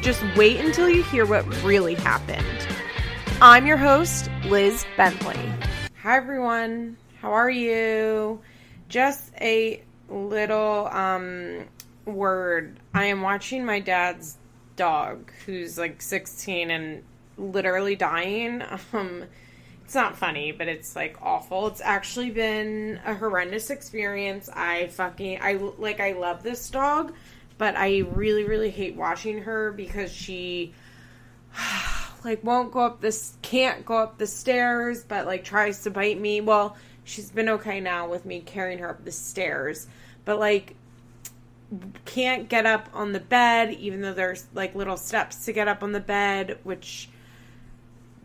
[0.00, 2.46] just wait until you hear what really happened.
[3.40, 5.38] I'm your host, Liz Bentley.
[6.02, 6.96] Hi, everyone.
[7.20, 8.40] How are you?
[8.88, 11.64] Just a little um,
[12.04, 12.78] word.
[12.94, 14.38] I am watching my dad's
[14.76, 17.02] dog, who's like 16 and
[17.36, 18.62] literally dying.
[18.92, 19.24] Um,
[19.84, 21.66] it's not funny, but it's like awful.
[21.68, 24.50] It's actually been a horrendous experience.
[24.52, 27.14] I fucking I like I love this dog,
[27.58, 30.72] but I really, really hate watching her because she
[32.24, 36.20] like won't go up this can't go up the stairs, but like tries to bite
[36.20, 36.40] me.
[36.40, 39.86] Well, she's been okay now with me carrying her up the stairs,
[40.24, 40.76] but like
[42.04, 45.82] can't get up on the bed even though there's like little steps to get up
[45.82, 47.10] on the bed, which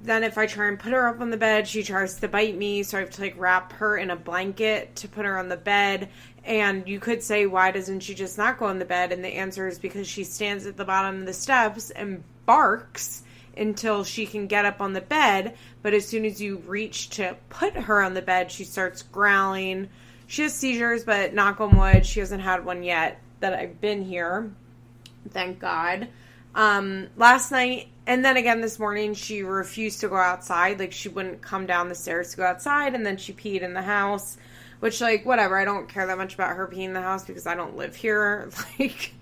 [0.04, 2.58] then if I try and put her up on the bed, she tries to bite
[2.58, 5.48] me, so I have to like wrap her in a blanket to put her on
[5.48, 6.10] the bed.
[6.46, 9.12] And you could say, why doesn't she just not go on the bed?
[9.12, 13.24] And the answer is because she stands at the bottom of the steps and barks
[13.56, 15.56] until she can get up on the bed.
[15.82, 19.90] But as soon as you reach to put her on the bed, she starts growling.
[20.28, 24.04] She has seizures, but knock on wood, she hasn't had one yet that I've been
[24.04, 24.52] here.
[25.30, 26.08] Thank God.
[26.56, 30.80] Um, last night, and then again this morning, she refused to go outside.
[30.80, 33.74] Like, she wouldn't come down the stairs to go outside, and then she peed in
[33.74, 34.38] the house.
[34.84, 35.58] Which, like, whatever.
[35.58, 37.96] I don't care that much about her being in the house because I don't live
[37.96, 38.50] here.
[38.78, 39.14] Like,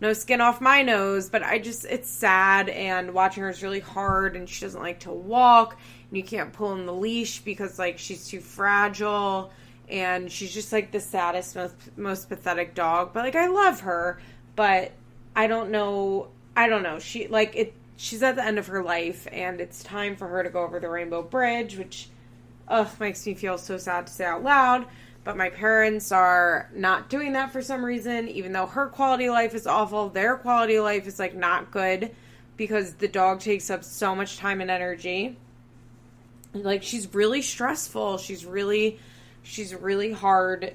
[0.00, 1.28] no skin off my nose.
[1.28, 5.00] But I just, it's sad, and watching her is really hard, and she doesn't like
[5.00, 5.76] to walk,
[6.08, 9.50] and you can't pull in the leash because, like, she's too fragile,
[9.88, 13.12] and she's just, like, the saddest, most, most pathetic dog.
[13.12, 14.20] But, like, I love her,
[14.54, 14.92] but
[15.34, 16.28] I don't know.
[16.56, 17.00] I don't know.
[17.00, 20.44] She, like, it, she's at the end of her life, and it's time for her
[20.44, 22.08] to go over the Rainbow Bridge, which,
[22.68, 24.86] ugh, makes me feel so sad to say out loud
[25.28, 29.34] but my parents are not doing that for some reason even though her quality of
[29.34, 32.10] life is awful their quality of life is like not good
[32.58, 35.38] because the dog takes up so much time and energy.
[36.52, 38.18] Like she's really stressful.
[38.18, 38.98] She's really
[39.42, 40.74] she's really hard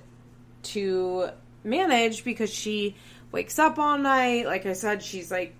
[0.64, 1.30] to
[1.64, 2.96] manage because she
[3.32, 4.48] wakes up all night.
[4.48, 5.54] Like i said she's like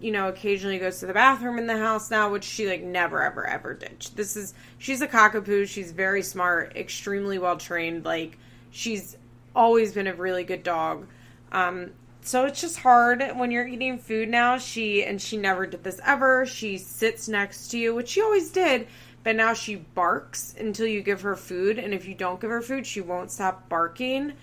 [0.00, 3.22] you know, occasionally goes to the bathroom in the house now, which she like never,
[3.22, 4.00] ever, ever did.
[4.14, 5.68] This is she's a cockapoo.
[5.68, 8.04] She's very smart, extremely well trained.
[8.04, 8.38] Like
[8.70, 9.16] she's
[9.54, 11.06] always been a really good dog.
[11.52, 14.58] Um, so it's just hard when you're eating food now.
[14.58, 16.44] She and she never did this ever.
[16.44, 18.86] She sits next to you, which she always did,
[19.24, 22.60] but now she barks until you give her food, and if you don't give her
[22.60, 24.34] food, she won't stop barking.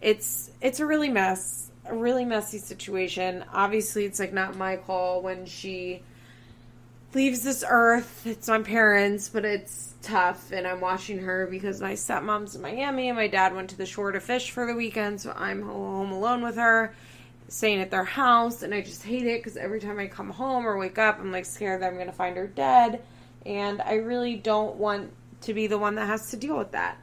[0.00, 3.44] It's it's a really mess a really messy situation.
[3.52, 6.02] Obviously, it's like not my call when she
[7.14, 8.26] leaves this earth.
[8.26, 10.52] It's my parents, but it's tough.
[10.52, 13.86] And I'm watching her because my stepmom's in Miami and my dad went to the
[13.86, 15.20] shore to fish for the weekend.
[15.20, 16.94] So I'm home alone with her,
[17.48, 18.62] staying at their house.
[18.62, 21.32] And I just hate it because every time I come home or wake up, I'm
[21.32, 23.02] like scared that I'm going to find her dead.
[23.44, 25.12] And I really don't want
[25.42, 26.96] to be the one that has to deal with that.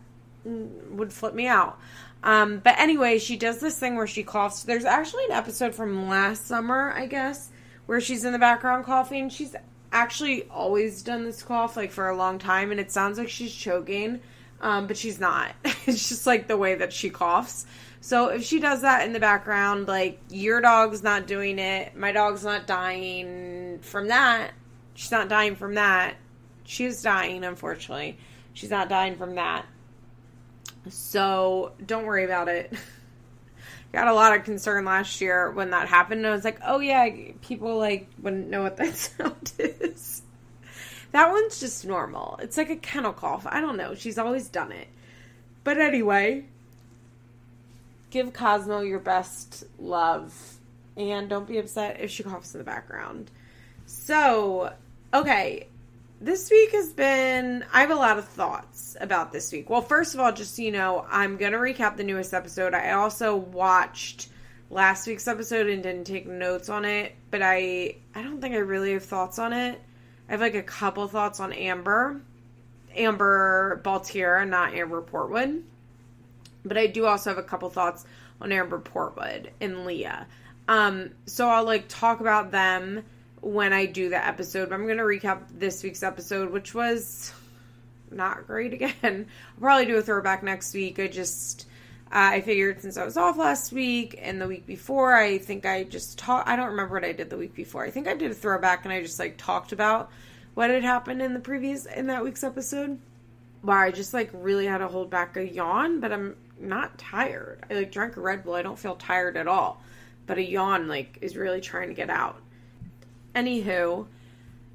[0.46, 1.78] It would flip me out.
[2.24, 4.64] Um, but anyway, she does this thing where she coughs.
[4.64, 7.50] There's actually an episode from last summer, I guess,
[7.86, 9.30] where she's in the background coughing.
[9.30, 9.56] She's
[9.92, 13.54] actually always done this cough like for a long time, and it sounds like she's
[13.54, 14.20] choking,
[14.62, 15.54] um, but she's not.
[15.86, 17.66] it's just like the way that she coughs.
[18.02, 22.12] So if she does that in the background, like your dog's not doing it, my
[22.12, 24.52] dog's not dying from that.
[24.94, 26.16] She's not dying from that.
[26.66, 28.18] She is dying, unfortunately.
[28.54, 29.66] She's not dying from that.
[30.90, 32.74] So don't worry about it.
[33.94, 36.26] Got a lot of concern last year when that happened.
[36.26, 37.10] I was like, oh yeah,
[37.42, 40.22] people like wouldn't know what that sound is.
[41.12, 42.40] That one's just normal.
[42.42, 43.48] It's like a kennel cough.
[43.50, 43.96] I don't know.
[43.96, 44.88] She's always done it.
[45.64, 46.46] But anyway,
[48.12, 50.58] give Cosmo your best love.
[50.96, 53.32] And don't be upset if she coughs in the background.
[53.86, 54.74] So,
[55.14, 55.69] okay,
[56.22, 59.70] this week has been I have a lot of thoughts about this week.
[59.70, 62.74] Well, first of all, just so you know, I'm to recap the newest episode.
[62.74, 64.30] I also watched
[64.70, 68.60] last week's episode and didn't take notes on it, but I I don't think I
[68.60, 69.80] really have thoughts on it.
[70.28, 72.22] I have like a couple thoughts on Amber.
[72.96, 75.64] Amber Baltier, not Amber Portwood.
[76.66, 78.06] But I do also have a couple thoughts
[78.42, 80.28] on Amber Portwood and Leah.
[80.68, 83.04] Um, so I'll like talk about them
[83.42, 84.72] when I do the episode.
[84.72, 87.32] I'm going to recap this week's episode, which was
[88.12, 88.94] not great again.
[89.04, 91.00] I'll probably do a throwback next week.
[91.00, 91.66] I just.
[92.12, 95.68] Uh, I figured since I was off last week and the week before, I think
[95.68, 96.48] I just talked.
[96.50, 97.86] I don't remember what I did the week before.
[97.86, 100.10] I think I did a throwback and I just like talked about
[100.56, 103.00] what had happened in the previous in that week's episode.
[103.62, 107.64] Wow, I just like really had to hold back a yawn, but I'm not tired.
[107.70, 108.56] I like drank a Red Bull.
[108.56, 109.80] I don't feel tired at all,
[110.26, 112.42] but a yawn like is really trying to get out.
[113.40, 114.06] Anywho,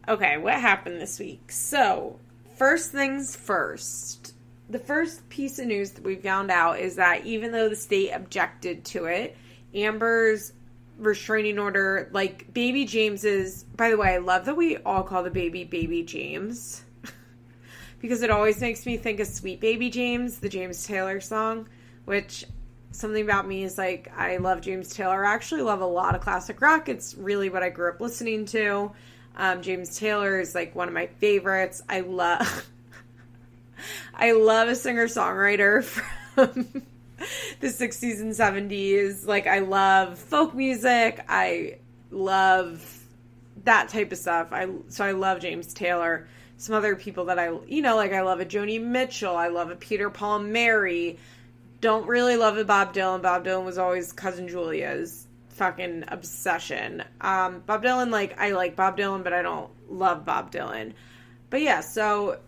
[0.08, 1.52] okay, what happened this week?
[1.52, 2.19] So,
[2.56, 4.32] first things first.
[4.70, 8.11] The first piece of news that we found out is that even though the state
[8.12, 9.37] objected to it,
[9.75, 10.55] Amber's
[10.99, 15.31] restraining order, like baby James's, by the way, I love that we all call the
[15.31, 16.84] baby baby James
[18.00, 21.69] because it always makes me think of Sweet Baby James, the James Taylor song,
[22.06, 22.46] which
[22.94, 25.25] something about me is like I love James Taylor.
[25.25, 26.88] I actually love a lot of classic rock.
[26.88, 28.93] It's really what I grew up listening to.
[29.37, 31.82] Um, James Taylor is like one of my favorites.
[31.88, 32.67] I love
[34.14, 35.82] I love a singer songwriter
[36.35, 36.82] from
[37.61, 39.26] the 60s and 70s.
[39.26, 41.25] Like I love folk music.
[41.29, 41.79] I
[42.11, 43.00] love
[43.64, 44.49] that type of stuff.
[44.52, 46.29] I so I love James Taylor.
[46.56, 49.37] Some other people that I you know like I love a Joni Mitchell.
[49.37, 51.19] I love a Peter Paul Mary
[51.84, 53.20] don't really love it Bob Dylan.
[53.20, 57.04] Bob Dylan was always cousin Julia's fucking obsession.
[57.20, 60.94] Um, Bob Dylan, like I like Bob Dylan, but I don't love Bob Dylan.
[61.50, 62.38] But yeah, so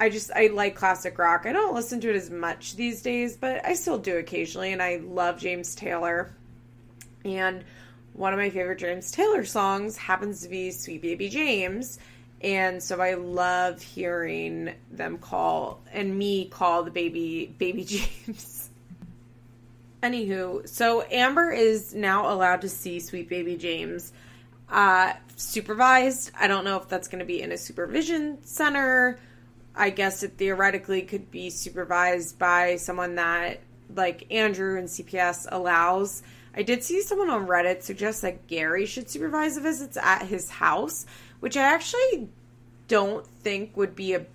[0.00, 1.44] I just I like classic rock.
[1.44, 4.82] I don't listen to it as much these days, but I still do occasionally, and
[4.82, 6.34] I love James Taylor.
[7.26, 7.64] And
[8.14, 11.98] one of my favorite James Taylor songs happens to be Sweet Baby James.
[12.40, 17.84] And so I love hearing them call and me call the baby baby
[18.26, 18.67] James.
[20.02, 24.12] Anywho, so Amber is now allowed to see Sweet Baby James
[24.70, 26.30] uh, supervised.
[26.38, 29.18] I don't know if that's going to be in a supervision center.
[29.74, 33.60] I guess it theoretically could be supervised by someone that,
[33.94, 36.22] like Andrew and CPS, allows.
[36.54, 40.50] I did see someone on Reddit suggest that Gary should supervise the visits at his
[40.50, 41.06] house,
[41.40, 42.28] which I actually
[42.88, 44.26] don't think would be a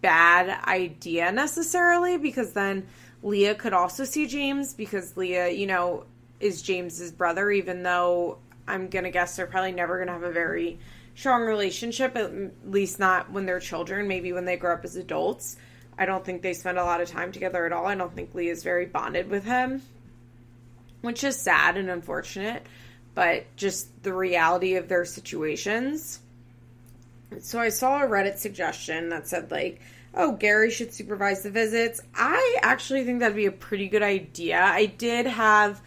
[0.00, 2.86] bad idea necessarily because then
[3.22, 6.04] Leah could also see James because Leah, you know,
[6.40, 10.22] is James's brother, even though I'm going to guess they're probably never going to have
[10.22, 10.78] a very
[11.14, 12.32] strong relationship, at
[12.66, 15.56] least not when they're children, maybe when they grow up as adults.
[15.96, 17.86] I don't think they spend a lot of time together at all.
[17.86, 19.82] I don't think Leah is very bonded with him,
[21.02, 22.66] which is sad and unfortunate,
[23.14, 26.18] but just the reality of their situations.
[27.40, 29.80] So I saw a Reddit suggestion that said, like,
[30.14, 32.00] oh, Gary should supervise the visits.
[32.14, 34.60] I actually think that'd be a pretty good idea.
[34.60, 35.80] I did have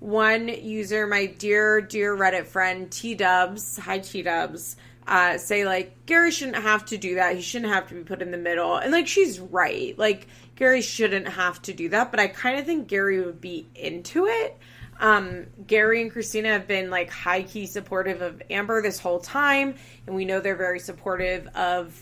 [0.00, 4.76] one user, my dear, dear Reddit friend, T Dubs, hi T Dubs,
[5.06, 7.36] uh, say like Gary shouldn't have to do that.
[7.36, 8.76] He shouldn't have to be put in the middle.
[8.76, 9.96] And like she's right.
[9.98, 10.26] Like
[10.56, 14.26] Gary shouldn't have to do that, but I kind of think Gary would be into
[14.26, 14.58] it.
[14.98, 19.74] Um, Gary and Christina have been like high key supportive of Amber this whole time,
[20.06, 21.98] and we know they're very supportive of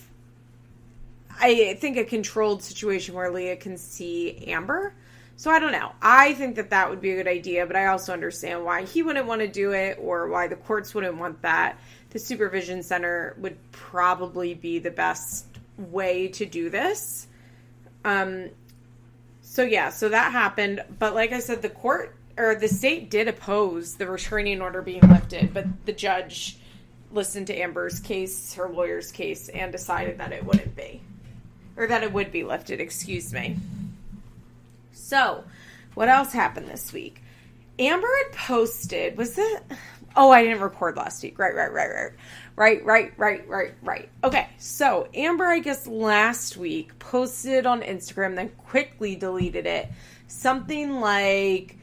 [1.39, 4.93] I think a controlled situation where Leah can see Amber.
[5.37, 5.93] So I don't know.
[6.01, 9.03] I think that that would be a good idea, but I also understand why he
[9.03, 11.79] wouldn't want to do it or why the courts wouldn't want that.
[12.09, 15.45] The supervision center would probably be the best
[15.77, 17.27] way to do this.
[18.03, 18.49] Um
[19.41, 23.29] so yeah, so that happened, but like I said the court or the state did
[23.29, 26.57] oppose the restraining order being lifted, but the judge
[27.13, 31.01] listened to Amber's case, her lawyer's case and decided that it wouldn't be
[31.79, 33.55] or that it would be lifted, excuse me.
[34.91, 35.45] So,
[35.95, 37.23] what else happened this week?
[37.79, 39.63] Amber had posted, was it?
[40.15, 41.39] Oh, I didn't record last week.
[41.39, 42.11] Right, right, right, right.
[42.57, 44.09] Right, right, right, right, right.
[44.21, 49.87] Okay, so Amber, I guess last week posted on Instagram, then quickly deleted it.
[50.27, 51.77] Something like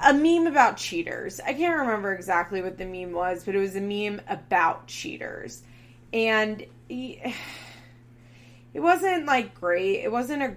[0.00, 1.38] a meme about cheaters.
[1.40, 5.62] I can't remember exactly what the meme was, but it was a meme about cheaters.
[6.14, 6.64] And.
[6.88, 7.20] He,
[8.74, 10.00] it wasn't like great.
[10.00, 10.56] It wasn't a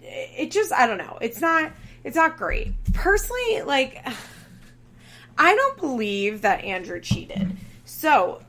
[0.00, 1.18] it just I don't know.
[1.20, 1.72] It's not
[2.04, 2.72] it's not great.
[2.92, 4.06] Personally, like
[5.38, 7.56] I don't believe that Andrew cheated.
[7.86, 8.40] So,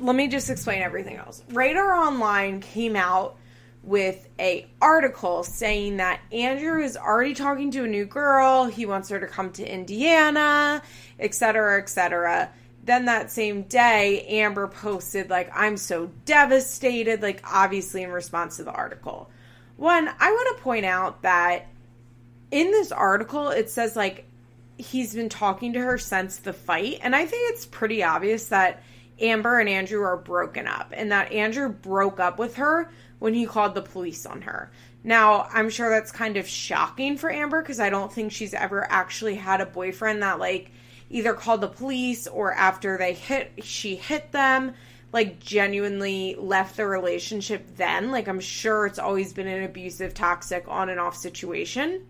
[0.00, 1.44] let me just explain everything else.
[1.50, 3.36] Radar Online came out
[3.82, 8.66] with a article saying that Andrew is already talking to a new girl.
[8.66, 10.82] He wants her to come to Indiana,
[11.18, 12.50] etc., etc
[12.90, 18.64] then that same day, Amber posted, like, I'm so devastated, like, obviously in response to
[18.64, 19.30] the article.
[19.76, 21.68] One, I want to point out that
[22.50, 24.26] in this article, it says, like,
[24.76, 26.98] he's been talking to her since the fight.
[27.02, 28.82] And I think it's pretty obvious that
[29.20, 33.46] Amber and Andrew are broken up and that Andrew broke up with her when he
[33.46, 34.70] called the police on her.
[35.04, 38.86] Now, I'm sure that's kind of shocking for Amber because I don't think she's ever
[38.90, 40.72] actually had a boyfriend that like
[41.10, 44.72] either called the police or after they hit she hit them
[45.12, 48.10] like genuinely left the relationship then.
[48.10, 52.06] Like I'm sure it's always been an abusive, toxic on and off situation.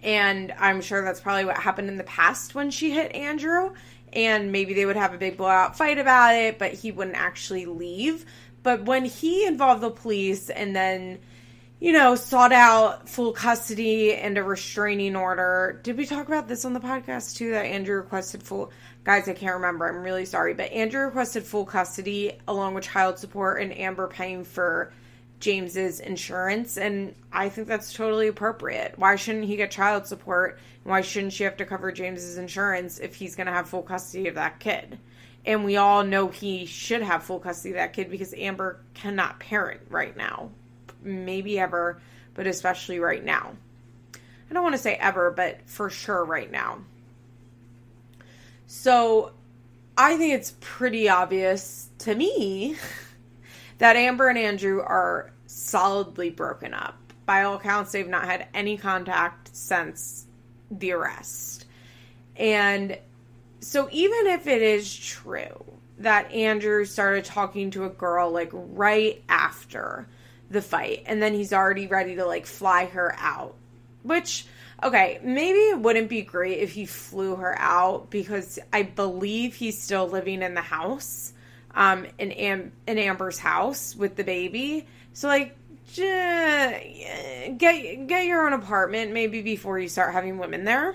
[0.00, 3.74] And I'm sure that's probably what happened in the past when she hit Andrew.
[4.12, 7.66] And maybe they would have a big blowout fight about it, but he wouldn't actually
[7.66, 8.24] leave.
[8.62, 11.18] But when he involved the police and then,
[11.80, 15.80] you know, sought out full custody and a restraining order.
[15.84, 17.52] Did we talk about this on the podcast too?
[17.52, 18.72] That Andrew requested full.
[19.04, 19.88] Guys, I can't remember.
[19.88, 20.54] I'm really sorry.
[20.54, 24.92] But Andrew requested full custody along with child support and Amber paying for
[25.40, 28.94] James's insurance, and I think that's totally appropriate.
[28.98, 30.58] Why shouldn't he get child support?
[30.82, 34.26] Why shouldn't she have to cover James's insurance if he's going to have full custody
[34.26, 34.98] of that kid?
[35.46, 39.38] And we all know he should have full custody of that kid because Amber cannot
[39.38, 40.50] parent right now.
[41.02, 42.00] Maybe ever,
[42.34, 43.52] but especially right now.
[44.14, 46.78] I don't want to say ever, but for sure right now.
[48.66, 49.32] So
[49.96, 52.76] I think it's pretty obvious to me
[53.78, 56.96] that Amber and Andrew are solidly broken up.
[57.26, 60.26] By all accounts, they've not had any contact since
[60.70, 61.66] the arrest.
[62.36, 62.98] And
[63.60, 65.64] so, even if it is true
[65.98, 70.06] that Andrew started talking to a girl like right after
[70.50, 73.54] the fight, and then he's already ready to like fly her out,
[74.02, 74.46] which
[74.82, 79.80] okay, maybe it wouldn't be great if he flew her out because I believe he's
[79.82, 81.32] still living in the house
[81.74, 84.86] um, in Am- in Amber's house with the baby.
[85.12, 85.56] So like,
[85.94, 90.94] get get your own apartment maybe before you start having women there.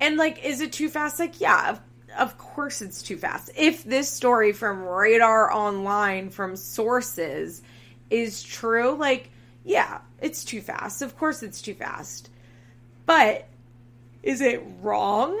[0.00, 1.18] And like, is it too fast?
[1.18, 1.78] Like, yeah,
[2.18, 3.50] of, course it's too fast.
[3.54, 7.60] If this story from Radar Online from sources
[8.08, 9.30] is true, like,
[9.62, 11.02] yeah, it's too fast.
[11.02, 12.30] Of course it's too fast.
[13.04, 13.46] But
[14.22, 15.38] is it wrong?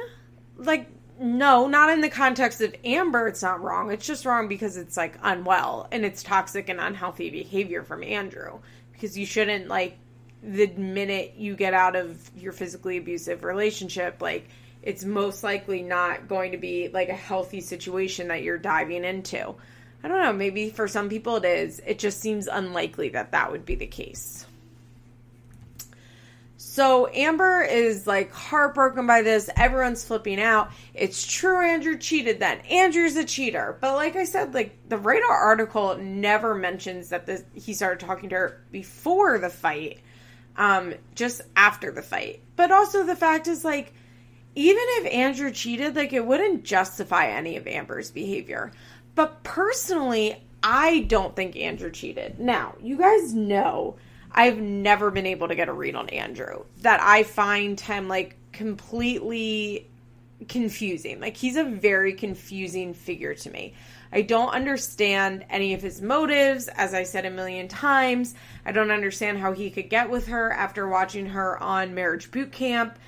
[0.58, 3.90] Like, no, not in the context of Amber, it's not wrong.
[3.90, 8.58] It's just wrong because it's like unwell and it's toxic and unhealthy behavior from Andrew.
[8.92, 9.96] Because you shouldn't, like,
[10.42, 14.48] the minute you get out of your physically abusive relationship, like,
[14.86, 19.52] it's most likely not going to be like a healthy situation that you're diving into.
[20.04, 21.82] I don't know, maybe for some people it is.
[21.84, 24.46] It just seems unlikely that that would be the case.
[26.56, 29.50] So Amber is like heartbroken by this.
[29.56, 30.70] Everyone's flipping out.
[30.94, 32.60] It's true Andrew cheated then.
[32.60, 33.76] Andrew's a cheater.
[33.80, 38.28] But like I said, like the radar article never mentions that this he started talking
[38.28, 39.98] to her before the fight.
[40.56, 42.40] Um, just after the fight.
[42.54, 43.92] But also the fact is like
[44.56, 48.72] even if Andrew cheated, like it wouldn't justify any of Amber's behavior.
[49.14, 52.40] But personally, I don't think Andrew cheated.
[52.40, 53.96] Now, you guys know
[54.32, 56.64] I've never been able to get a read on Andrew.
[56.80, 59.88] That I find him like completely
[60.48, 61.20] confusing.
[61.20, 63.74] Like he's a very confusing figure to me.
[64.10, 68.34] I don't understand any of his motives, as I said a million times.
[68.64, 72.52] I don't understand how he could get with her after watching her on Marriage Boot
[72.52, 72.98] Camp.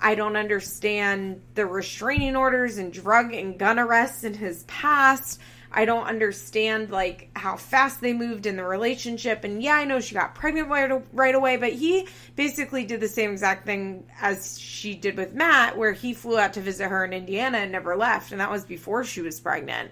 [0.00, 5.40] I don't understand the restraining orders and drug and gun arrests in his past.
[5.72, 9.44] I don't understand like how fast they moved in the relationship.
[9.44, 13.08] And yeah, I know she got pregnant right, right away, but he basically did the
[13.08, 17.04] same exact thing as she did with Matt, where he flew out to visit her
[17.04, 18.32] in Indiana and never left.
[18.32, 19.90] And that was before she was pregnant.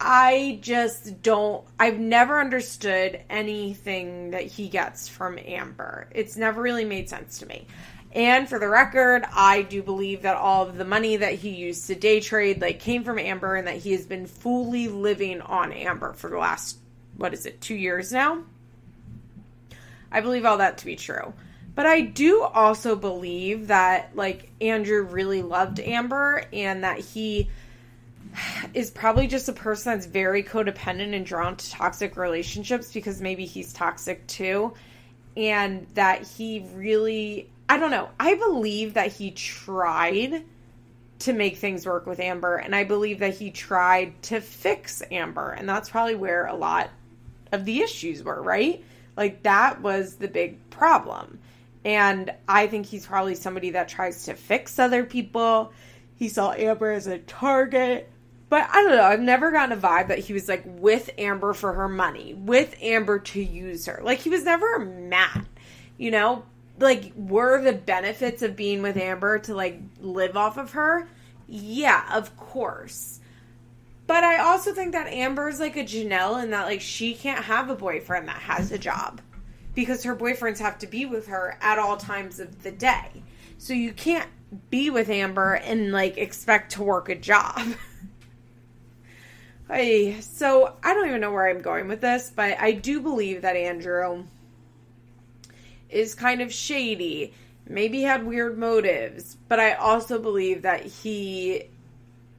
[0.00, 6.08] I just don't, I've never understood anything that he gets from Amber.
[6.12, 7.66] It's never really made sense to me.
[8.12, 11.86] And for the record, I do believe that all of the money that he used
[11.88, 15.72] to day trade like came from Amber and that he has been fully living on
[15.72, 16.78] Amber for the last
[17.16, 18.42] what is it, 2 years now?
[20.10, 21.34] I believe all that to be true.
[21.74, 27.50] But I do also believe that like Andrew really loved Amber and that he
[28.74, 33.44] is probably just a person that's very codependent and drawn to toxic relationships because maybe
[33.44, 34.72] he's toxic too
[35.36, 38.10] and that he really I don't know.
[38.18, 40.44] I believe that he tried
[41.20, 45.50] to make things work with Amber, and I believe that he tried to fix Amber,
[45.50, 46.90] and that's probably where a lot
[47.52, 48.84] of the issues were, right?
[49.16, 51.40] Like that was the big problem.
[51.84, 55.72] And I think he's probably somebody that tries to fix other people.
[56.16, 58.10] He saw Amber as a target.
[58.48, 59.04] But I don't know.
[59.04, 62.74] I've never gotten a vibe that he was like with Amber for her money, with
[62.80, 64.00] Amber to use her.
[64.02, 65.46] Like he was never mad,
[65.98, 66.44] you know?
[66.78, 71.08] Like were the benefits of being with Amber to like live off of her?
[71.46, 73.20] Yeah, of course.
[74.06, 77.68] But I also think that Amber's like a Janelle and that like she can't have
[77.68, 79.20] a boyfriend that has a job
[79.74, 83.22] because her boyfriends have to be with her at all times of the day.
[83.58, 84.28] So you can't
[84.70, 87.60] be with Amber and like expect to work a job.
[89.68, 93.42] hey, so I don't even know where I'm going with this, but I do believe
[93.42, 94.24] that Andrew
[95.88, 97.34] is kind of shady.
[97.68, 101.64] Maybe had weird motives, but I also believe that he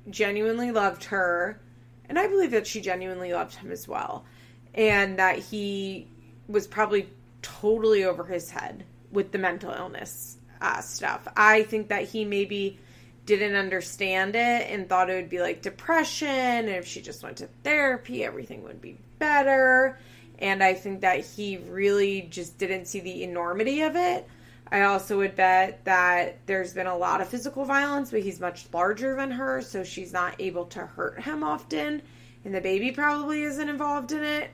[0.09, 1.59] genuinely loved her,
[2.07, 4.25] and I believe that she genuinely loved him as well,
[4.73, 6.07] and that he
[6.47, 7.09] was probably
[7.41, 11.27] totally over his head with the mental illness uh, stuff.
[11.37, 12.79] I think that he maybe
[13.25, 17.37] didn't understand it and thought it would be like depression, and if she just went
[17.37, 19.99] to therapy, everything would be better.
[20.39, 24.27] And I think that he really just didn't see the enormity of it.
[24.71, 28.67] I also would bet that there's been a lot of physical violence, but he's much
[28.71, 32.01] larger than her, so she's not able to hurt him often.
[32.45, 34.51] And the baby probably isn't involved in it.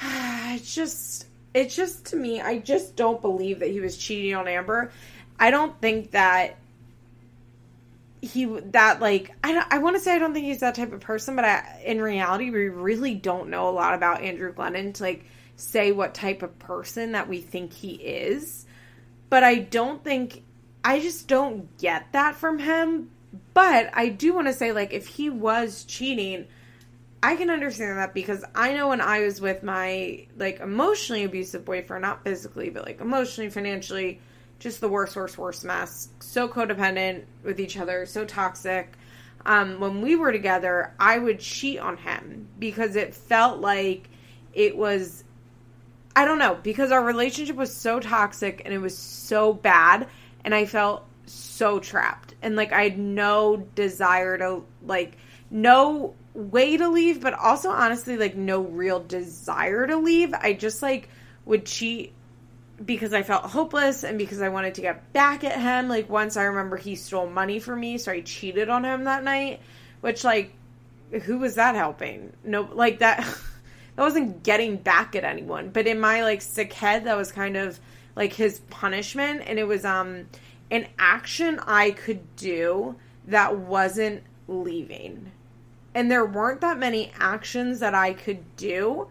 [0.50, 4.48] It's just, it's just to me, I just don't believe that he was cheating on
[4.48, 4.90] Amber.
[5.38, 6.56] I don't think that
[8.20, 10.92] he that like I don't I want to say I don't think he's that type
[10.92, 14.94] of person, but I, in reality we really don't know a lot about Andrew Glennon
[14.94, 15.24] to like
[15.56, 18.66] say what type of person that we think he is.
[19.30, 20.42] But I don't think
[20.84, 23.10] I just don't get that from him.
[23.54, 26.46] But I do want to say like if he was cheating,
[27.22, 31.64] I can understand that because I know when I was with my like emotionally abusive
[31.64, 34.20] boyfriend, not physically, but like emotionally, financially,
[34.58, 36.08] just the worst, worst, worst mess.
[36.20, 38.92] So codependent with each other, so toxic.
[39.46, 44.08] Um, when we were together, I would cheat on him because it felt like
[44.52, 45.22] it was,
[46.16, 50.08] I don't know, because our relationship was so toxic and it was so bad,
[50.44, 52.34] and I felt so trapped.
[52.42, 55.16] And like, I had no desire to, like,
[55.50, 60.34] no way to leave, but also honestly, like, no real desire to leave.
[60.34, 61.08] I just, like,
[61.44, 62.12] would cheat
[62.84, 65.88] because I felt hopeless and because I wanted to get back at him.
[65.88, 69.24] Like once I remember he stole money from me, so I cheated on him that
[69.24, 69.60] night,
[70.00, 70.54] which like
[71.22, 72.32] who was that helping?
[72.44, 73.18] No like that
[73.96, 77.56] that wasn't getting back at anyone, but in my like sick head that was kind
[77.56, 77.78] of
[78.14, 80.26] like his punishment and it was um
[80.70, 85.32] an action I could do that wasn't leaving.
[85.94, 89.08] And there weren't that many actions that I could do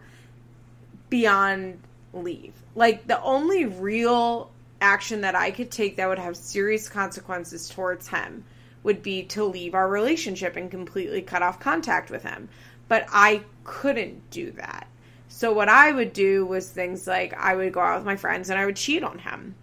[1.10, 1.80] beyond
[2.12, 2.54] leave.
[2.74, 8.08] Like the only real action that I could take that would have serious consequences towards
[8.08, 8.44] him
[8.82, 12.48] would be to leave our relationship and completely cut off contact with him.
[12.86, 14.86] But I couldn't do that.
[15.28, 18.50] So what I would do was things like I would go out with my friends
[18.50, 19.54] and I would cheat on him.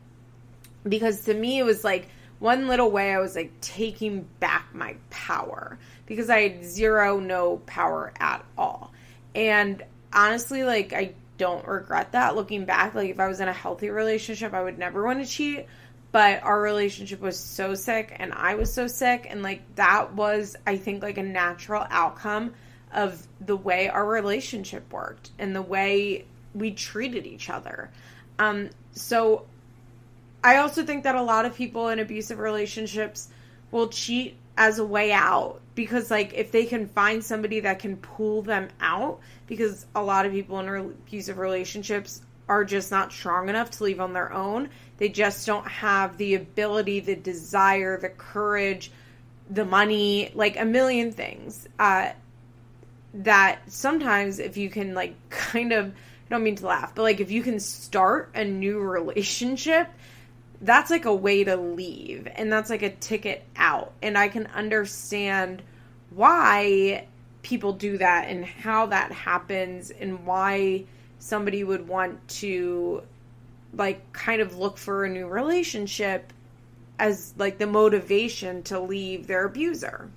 [0.88, 2.08] Because to me it was like
[2.40, 7.58] one little way I was like taking back my power because I had zero no
[7.66, 8.92] power at all.
[9.34, 9.82] And
[10.14, 12.96] honestly like I don't regret that looking back.
[12.96, 15.66] Like if I was in a healthy relationship, I would never want to cheat.
[16.12, 20.56] But our relationship was so sick and I was so sick and like that was
[20.66, 22.54] I think like a natural outcome
[22.94, 27.90] of the way our relationship worked and the way we treated each other.
[28.40, 29.46] Um so
[30.42, 33.28] I also think that a lot of people in abusive relationships
[33.72, 37.98] will cheat as a way out because like if they can find somebody that can
[37.98, 43.50] pull them out because a lot of people in abusive relationships are just not strong
[43.50, 44.70] enough to leave on their own.
[44.98, 48.92] They just don't have the ability the desire the courage
[49.50, 52.10] the money like a million things uh,
[53.14, 57.20] that sometimes if you can like kind of I don't mean to laugh but like
[57.20, 59.90] if you can start a new relationship
[60.62, 64.48] that's like a way to leave and that's like a ticket out and i can
[64.48, 65.62] understand
[66.12, 67.06] why
[67.46, 70.84] people do that and how that happens and why
[71.20, 73.04] somebody would want to
[73.74, 76.34] like kind of look for a new relationship
[76.98, 80.10] as like the motivation to leave their abuser.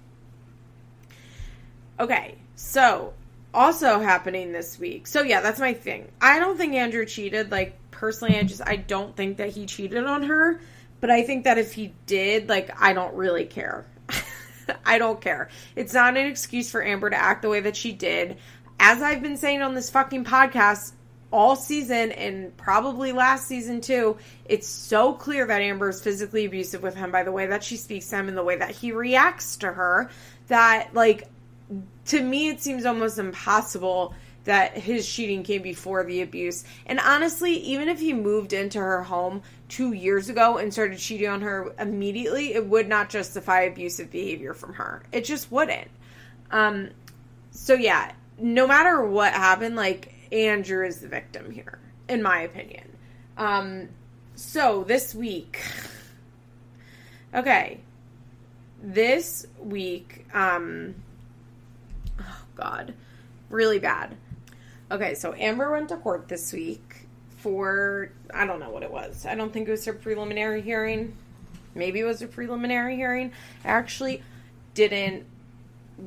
[2.01, 3.13] Okay so
[3.53, 5.07] also happening this week.
[5.07, 6.11] So yeah that's my thing.
[6.23, 10.05] I don't think andrew cheated like personally, I just I don't think that he cheated
[10.05, 10.61] on her.
[11.01, 13.87] But I think that if he did, like, I don't really care.
[14.85, 15.49] I don't care.
[15.77, 18.39] It's not an excuse for Amber to act the way that she did.
[18.81, 20.93] As I've been saying on this fucking podcast
[21.31, 26.83] all season and probably last season too, it's so clear that Amber is physically abusive
[26.83, 28.93] with him by the way that she speaks to him and the way that he
[28.93, 30.11] reacts to her
[30.49, 31.29] that, like,
[32.07, 34.15] to me, it seems almost impossible
[34.49, 36.65] that his cheating came before the abuse.
[36.87, 41.29] And honestly, even if he moved into her home two years ago and started cheating
[41.29, 45.03] on her immediately, it would not justify abusive behavior from her.
[45.13, 45.91] It just wouldn't.
[46.51, 46.89] Um,
[47.51, 52.97] so yeah, no matter what happened, like Andrew is the victim here, in my opinion.
[53.37, 53.91] Um,
[54.35, 55.61] so this week,
[57.35, 57.81] okay,
[58.83, 60.95] this week, um,
[62.19, 62.95] oh God,
[63.51, 64.17] really bad.
[64.91, 67.07] Okay, so Amber went to court this week
[67.39, 69.27] for, I don't know what it was.
[69.27, 71.15] I don't think it was her preliminary hearing.
[71.75, 73.33] Maybe it was a preliminary hearing.
[73.65, 74.23] I actually
[74.73, 75.27] didn't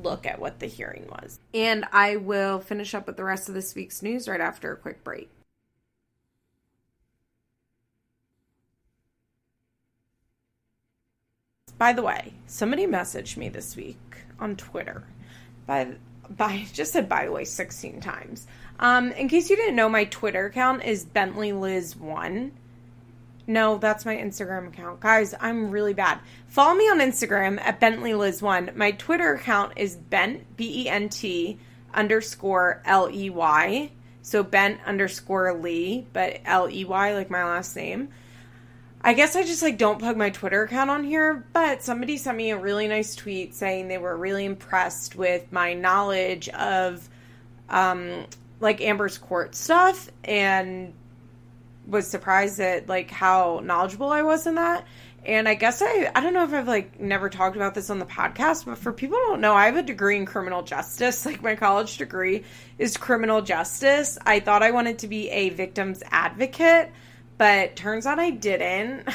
[0.02, 1.38] look at what the hearing was.
[1.54, 4.76] And I will finish up with the rest of this week's news right after a
[4.76, 5.30] quick break.
[11.78, 13.98] By the way, somebody messaged me this week
[14.38, 15.04] on Twitter.
[15.66, 15.96] By
[16.36, 18.46] by just said by the way 16 times.
[18.78, 22.52] Um, in case you didn't know, my Twitter account is Bentley Liz one.
[23.46, 25.00] No, that's my Instagram account.
[25.00, 26.20] Guys, I'm really bad.
[26.46, 28.70] Follow me on Instagram at Bentley Liz one.
[28.74, 31.58] My Twitter account is Bent B E N T
[31.92, 33.90] underscore L E Y.
[34.22, 38.08] So Bent underscore Lee, but L E Y like my last name.
[39.04, 42.36] I guess I just like don't plug my Twitter account on here, but somebody sent
[42.36, 47.08] me a really nice tweet saying they were really impressed with my knowledge of
[47.68, 48.26] um
[48.62, 50.94] like Amber's court stuff and
[51.86, 54.86] was surprised at like how knowledgeable I was in that.
[55.24, 57.98] And I guess I I don't know if I've like never talked about this on
[57.98, 61.26] the podcast, but for people don't know, I have a degree in criminal justice.
[61.32, 62.44] Like my college degree
[62.78, 64.18] is criminal justice.
[64.24, 66.90] I thought I wanted to be a victim's advocate
[67.42, 69.08] but turns out I didn't.
[69.08, 69.12] uh,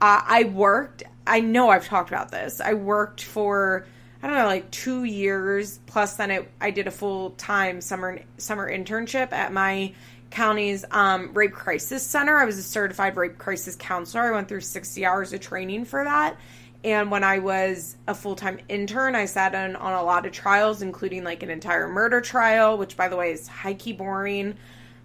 [0.00, 2.60] I worked, I know I've talked about this.
[2.60, 3.86] I worked for,
[4.22, 8.20] I don't know, like two years, plus then it, I did a full time summer,
[8.36, 9.94] summer internship at my
[10.30, 12.36] county's um, rape crisis center.
[12.36, 14.24] I was a certified rape crisis counselor.
[14.24, 16.36] I went through 60 hours of training for that.
[16.82, 20.32] And when I was a full time intern, I sat in on a lot of
[20.32, 24.56] trials, including like an entire murder trial, which by the way is high key boring.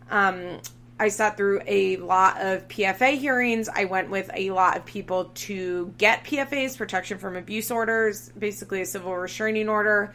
[0.10, 0.60] Um,
[0.98, 3.68] I sat through a lot of PFA hearings.
[3.68, 8.82] I went with a lot of people to get PFAs, protection from abuse orders, basically
[8.82, 10.14] a civil restraining order.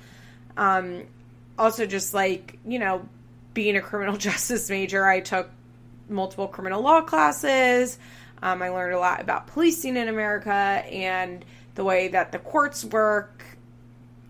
[0.57, 1.05] Um,
[1.59, 3.07] also, just like, you know,
[3.53, 5.51] being a criminal justice major, I took
[6.09, 7.99] multiple criminal law classes.
[8.43, 12.87] Um, I learned a lot about policing in America and the way that the courts
[12.87, 13.45] work.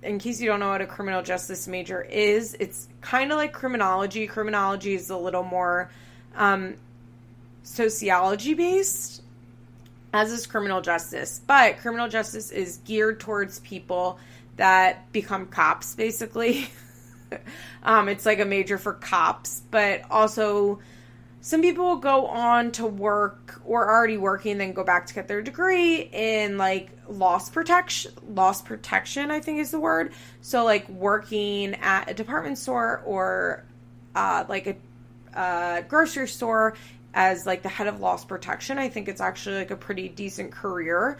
[0.03, 3.53] In case you don't know what a criminal justice major is, it's kind of like
[3.53, 4.27] criminology.
[4.27, 5.91] Criminology is a little more
[6.37, 6.77] um,
[7.62, 9.23] sociology based,
[10.12, 11.40] as is criminal justice.
[11.47, 14.19] But criminal justice is geared towards people
[14.57, 16.69] that become cops, basically.
[17.83, 20.81] um, it's like a major for cops, but also
[21.43, 25.27] some people will go on to work or already working then go back to get
[25.27, 30.12] their degree in like loss protection loss protection i think is the word
[30.43, 33.64] so like working at a department store or
[34.14, 34.77] uh, like a
[35.35, 36.75] uh, grocery store
[37.14, 38.79] as like the head of loss protection.
[38.79, 41.19] I think it's actually like a pretty decent career.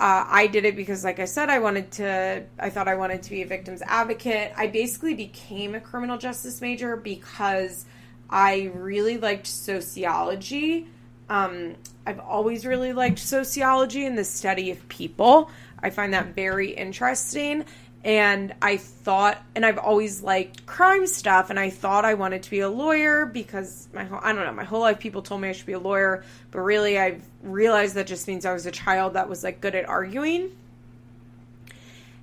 [0.00, 3.22] Uh, I did it because, like I said, I wanted to, I thought I wanted
[3.24, 4.52] to be a victim's advocate.
[4.56, 7.84] I basically became a criminal justice major because
[8.30, 10.86] I really liked sociology.
[11.28, 11.74] Um,
[12.06, 15.50] I've always really liked sociology and the study of people.
[15.82, 17.64] I find that very interesting
[18.04, 22.50] and I thought, and I've always liked crime stuff, and I thought I wanted to
[22.50, 25.48] be a lawyer because my whole, I don't know, my whole life people told me
[25.48, 28.70] I should be a lawyer, but really I've realized that just means I was a
[28.70, 30.50] child that was like good at arguing.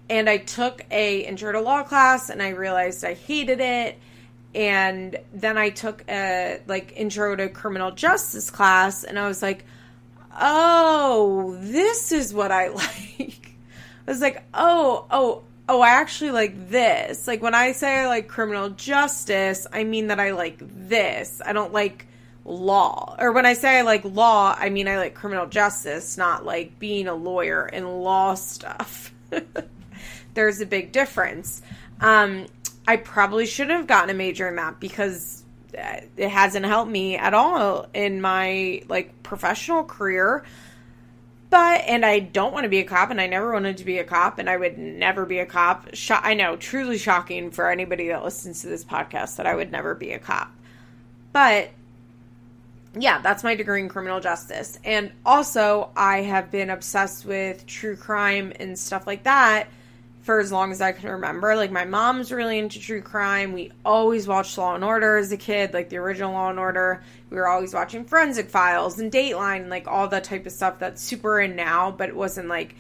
[0.10, 4.00] And I took a intro to law class, and I realized I hated it.
[4.54, 9.66] And then I took a like intro to criminal justice class, and I was like,
[10.40, 12.68] oh, this is what I
[13.20, 13.56] like.
[14.08, 17.28] I was like, oh, oh, oh, I actually like this.
[17.28, 21.42] Like when I say I like criminal justice, I mean that I like this.
[21.46, 22.08] I don't like
[22.44, 23.16] law.
[23.20, 26.78] Or when I say I like law, I mean I like criminal justice, not like
[26.80, 29.14] being a lawyer and law stuff.
[30.34, 31.62] There's a big difference.
[32.00, 32.46] Um,
[32.88, 35.44] I probably shouldn't have gotten a major in that because
[35.78, 40.44] uh, it hasn't helped me at all in my like professional career
[41.50, 44.00] but and I don't want to be a cop, and I never wanted to be
[44.00, 45.94] a cop, and I would never be a cop.
[45.94, 49.72] Sho- I know, truly shocking for anybody that listens to this podcast that I would
[49.72, 50.52] never be a cop.
[51.32, 51.70] But
[52.98, 54.80] yeah, that's my degree in criminal justice.
[54.84, 59.68] And also, I have been obsessed with true crime and stuff like that
[60.26, 61.56] for as long as I can remember.
[61.56, 63.54] Like my mom's really into true crime.
[63.54, 67.04] We always watched Law and Order as a kid, like the original Law and Order.
[67.30, 70.80] We were always watching Forensic Files and Dateline, and like all that type of stuff
[70.80, 72.74] that's super in now, but it wasn't like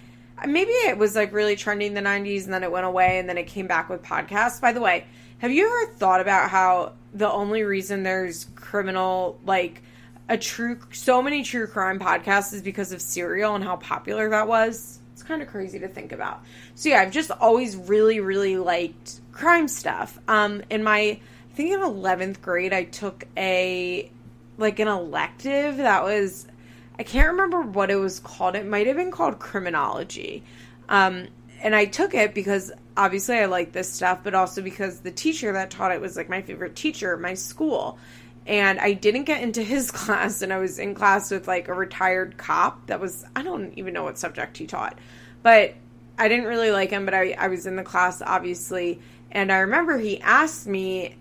[0.47, 3.29] maybe it was like really trending in the 90s and then it went away and
[3.29, 4.59] then it came back with podcasts.
[4.59, 5.05] By the way,
[5.37, 9.83] have you ever thought about how the only reason there's criminal like
[10.29, 14.47] a true so many true crime podcasts is because of Serial and how popular that
[14.47, 14.99] was?
[15.27, 16.43] Kind of crazy to think about.
[16.75, 20.19] So yeah, I've just always really really liked crime stuff.
[20.27, 21.19] Um in my I
[21.53, 24.11] think in 11th grade I took a
[24.57, 26.47] like an elective that was
[26.97, 28.55] I can't remember what it was called.
[28.55, 30.43] It might have been called criminology.
[30.89, 31.27] Um
[31.61, 35.51] and I took it because obviously I like this stuff, but also because the teacher
[35.53, 37.97] that taught it was like my favorite teacher at my school.
[38.45, 41.73] And I didn't get into his class, and I was in class with like a
[41.73, 44.97] retired cop that was, I don't even know what subject he taught,
[45.43, 45.73] but
[46.17, 48.99] I didn't really like him, but I, I was in the class, obviously.
[49.31, 51.15] And I remember he asked me,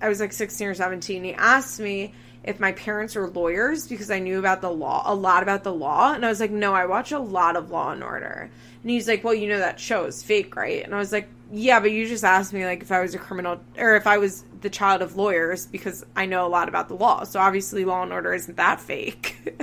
[0.00, 4.10] I was like 16 or 17, he asked me if my parents were lawyers because
[4.10, 6.14] I knew about the law, a lot about the law.
[6.14, 8.50] And I was like, no, I watch a lot of Law and Order.
[8.82, 10.82] And he's like, well, you know that show is fake, right?
[10.82, 13.18] And I was like, yeah, but you just asked me like if I was a
[13.18, 16.88] criminal or if I was the child of lawyers because I know a lot about
[16.88, 17.24] the law.
[17.24, 19.36] So obviously, Law and Order isn't that fake.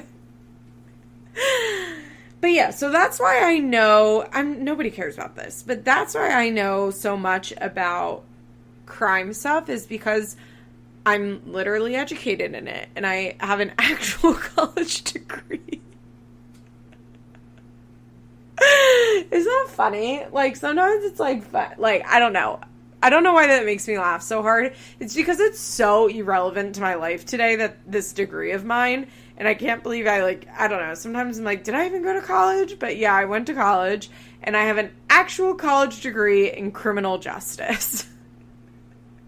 [2.42, 6.30] but yeah, so that's why I know I'm nobody cares about this, but that's why
[6.30, 8.24] I know so much about
[8.86, 10.36] crime stuff is because
[11.06, 15.82] I'm literally educated in it and I have an actual college degree.
[19.32, 20.26] Isn't that funny?
[20.32, 21.52] Like sometimes it's like.
[21.54, 22.60] Like I don't know.
[23.08, 24.76] I don't know why that makes me laugh so hard.
[25.00, 29.48] It's because it's so irrelevant to my life today that this degree of mine and
[29.48, 30.94] I can't believe I like I don't know.
[30.94, 32.78] Sometimes I'm like, did I even go to college?
[32.78, 34.10] But yeah, I went to college
[34.44, 38.06] and I have an actual college degree in criminal justice.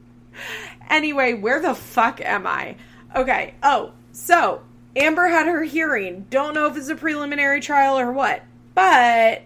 [0.90, 2.76] anyway, where the fuck am I?
[3.16, 3.54] Okay.
[3.64, 4.62] Oh, so
[4.94, 6.26] Amber had her hearing.
[6.30, 9.42] Don't know if it's a preliminary trial or what but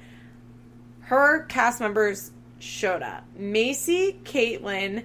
[1.02, 2.32] her cast members
[2.63, 3.26] showed up.
[3.38, 5.04] Maci, Catelynn,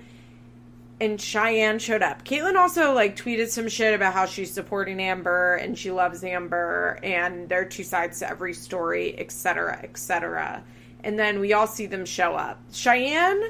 [1.01, 2.25] and Cheyenne showed up.
[2.25, 6.99] Catelynn also like tweeted some shit about how she's supporting Amber and she loves Amber
[7.03, 10.63] and there are two sides to every story, etc., etc.
[11.05, 12.61] And then we all see them show up.
[12.73, 13.43] Cheyenne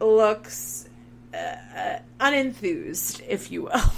[0.00, 0.88] looks
[1.34, 3.92] uh unenthused, if you will.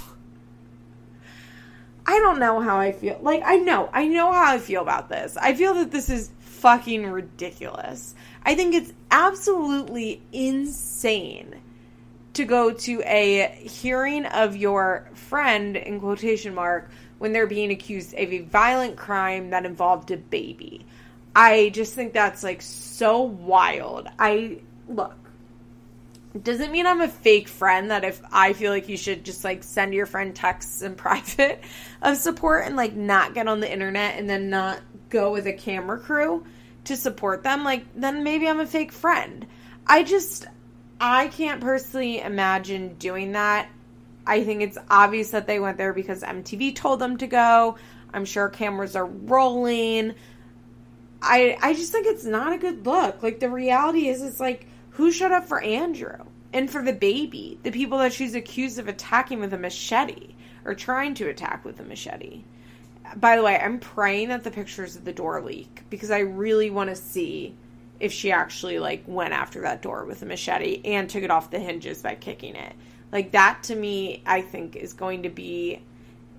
[2.05, 3.19] I don't know how I feel.
[3.21, 5.37] Like, I know, I know how I feel about this.
[5.37, 8.15] I feel that this is fucking ridiculous.
[8.43, 11.61] I think it's absolutely insane
[12.33, 18.13] to go to a hearing of your friend, in quotation mark, when they're being accused
[18.13, 20.85] of a violent crime that involved a baby.
[21.35, 24.07] I just think that's like so wild.
[24.17, 25.13] I look,
[26.41, 29.63] doesn't mean I'm a fake friend that if I feel like you should just like
[29.63, 31.61] send your friend texts in private
[32.01, 35.53] of support and like not get on the internet and then not go with a
[35.53, 36.45] camera crew
[36.85, 39.45] to support them, like then maybe I'm a fake friend.
[39.85, 40.47] I just
[40.99, 43.69] I can't personally imagine doing that.
[44.25, 47.77] I think it's obvious that they went there because MTV told them to go.
[48.13, 50.15] I'm sure cameras are rolling.
[51.21, 53.23] I I just think it's not a good look.
[53.23, 57.59] Like the reality is it's like who showed up for Andrew and for the baby,
[57.63, 61.79] the people that she's accused of attacking with a machete or trying to attack with
[61.79, 62.43] a machete?
[63.15, 66.69] By the way, I'm praying that the pictures of the door leak because I really
[66.69, 67.55] want to see
[67.99, 71.51] if she actually like went after that door with a machete and took it off
[71.51, 72.73] the hinges by kicking it.
[73.11, 75.81] Like that to me, I think is going to be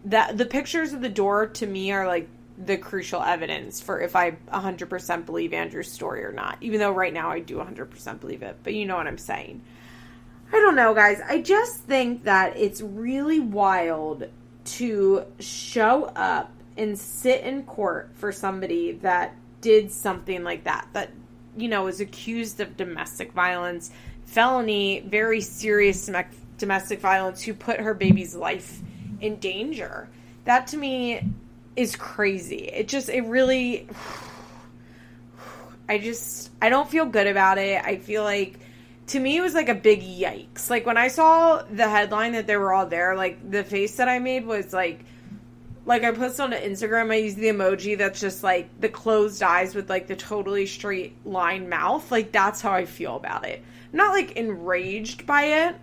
[0.07, 4.17] that the pictures of the door to me are like the crucial evidence for if
[4.17, 6.59] I 100% believe Andrew's story or not.
[6.61, 9.63] Even though right now I do 100% believe it, but you know what I'm saying.
[10.53, 11.21] I don't know, guys.
[11.27, 14.29] I just think that it's really wild
[14.65, 21.11] to show up and sit in court for somebody that did something like that, that,
[21.57, 23.91] you know, is accused of domestic violence,
[24.25, 26.11] felony, very serious
[26.59, 28.81] domestic violence, who put her baby's life
[29.21, 30.09] in danger.
[30.45, 31.21] That to me
[31.77, 32.69] is crazy.
[32.69, 33.87] It just, it really,
[35.89, 37.83] I just, I don't feel good about it.
[37.85, 38.59] I feel like,
[39.09, 40.71] to me, it was like a big yikes.
[40.71, 44.09] Like when I saw the headline that they were all there, like the face that
[44.09, 45.05] I made was like,
[45.85, 49.75] like I posted on Instagram, I use the emoji that's just like the closed eyes
[49.75, 52.11] with like the totally straight line mouth.
[52.11, 53.63] Like that's how I feel about it.
[53.93, 55.77] I'm not like enraged by it.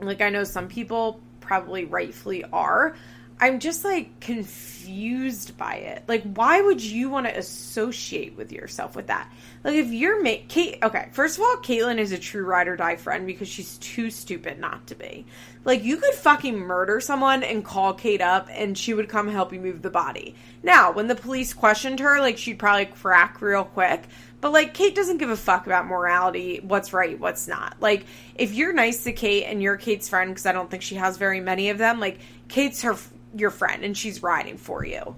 [0.00, 2.94] Like I know some people probably rightfully are.
[3.40, 6.04] I'm just like confused by it.
[6.06, 9.30] Like, why would you want to associate with yourself with that?
[9.64, 12.76] Like, if you're ma- Cate, okay, first of all, Catelynn is a true ride or
[12.76, 15.26] die friend because she's too stupid not to be.
[15.64, 19.52] Like, you could fucking murder someone and call Cate up and she would come help
[19.52, 20.34] you move the body.
[20.62, 24.02] Now, when the police questioned her, like, she'd probably crack real quick.
[24.42, 27.76] But like Cate doesn't give a fuck about morality, what's right, what's not.
[27.78, 30.96] Like if you're nice to Cate and you're Cate's friend because I don't think she
[30.96, 32.18] has very many of them, like
[32.48, 32.96] Cate's her
[33.36, 35.16] your friend and she's riding for you.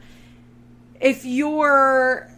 [1.00, 2.30] If you're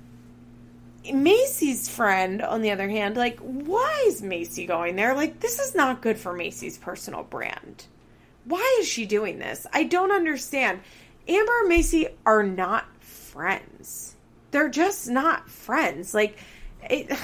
[1.04, 5.14] Maci's friend, on the other hand, like, why is Maci going there?
[5.14, 7.86] Like, this is not good for Maci's personal brand.
[8.44, 9.66] Why is she doing this?
[9.72, 10.80] I don't understand.
[11.28, 14.14] Amber and Maci are not friends.
[14.50, 16.14] They're just not friends.
[16.14, 16.38] Like,
[16.88, 17.16] it,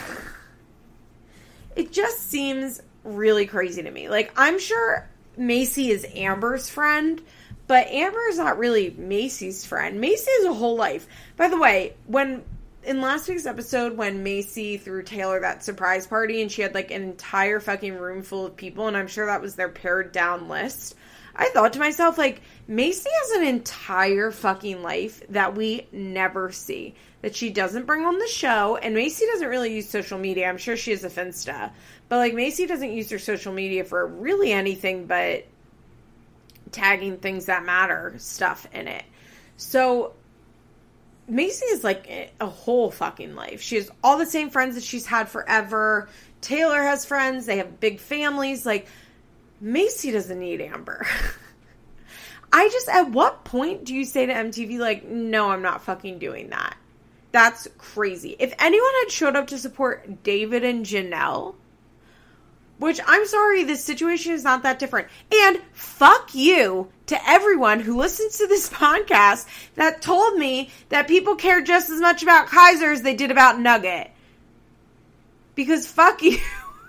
[1.76, 4.08] it just seems really crazy to me.
[4.08, 7.20] Like, I'm sure Maci is Amber's friend,
[7.66, 10.02] but Amber is not really Maci's friend.
[10.02, 11.06] Maci has a whole life.
[11.36, 12.44] By the way, when
[12.84, 16.90] in last week's episode, when Maci threw Taylor that surprise party and she had like
[16.90, 20.48] an entire fucking room full of people, and I'm sure that was their pared down
[20.48, 20.96] list.
[21.34, 26.94] I thought to myself, like, Maci has an entire fucking life that we never see.
[27.22, 28.76] That she doesn't bring on the show.
[28.76, 30.48] And Maci doesn't really use social media.
[30.48, 31.70] I'm sure she has a Finsta.
[32.08, 35.46] But, like, Maci doesn't use her social media for really anything but
[36.72, 39.04] tagging things that matter stuff in it.
[39.56, 40.14] So
[41.30, 43.60] Maci is like a whole fucking life.
[43.60, 46.08] She has all the same friends that she's had forever.
[46.40, 47.46] Taylor has friends.
[47.46, 48.66] They have big families.
[48.66, 48.86] Like
[49.62, 51.06] Maci doesn't need Amber.
[52.52, 56.18] I just at what point do you say to MTV like, "No, I'm not fucking
[56.18, 56.76] doing that."
[57.30, 58.36] That's crazy.
[58.38, 61.54] If anyone had showed up to support David and Jenelle,
[62.82, 65.08] which I'm sorry, this situation is not that different.
[65.32, 71.36] And fuck you to everyone who listens to this podcast that told me that people
[71.36, 74.10] care just as much about Kaiser as they did about Nugget.
[75.54, 76.38] Because fuck you.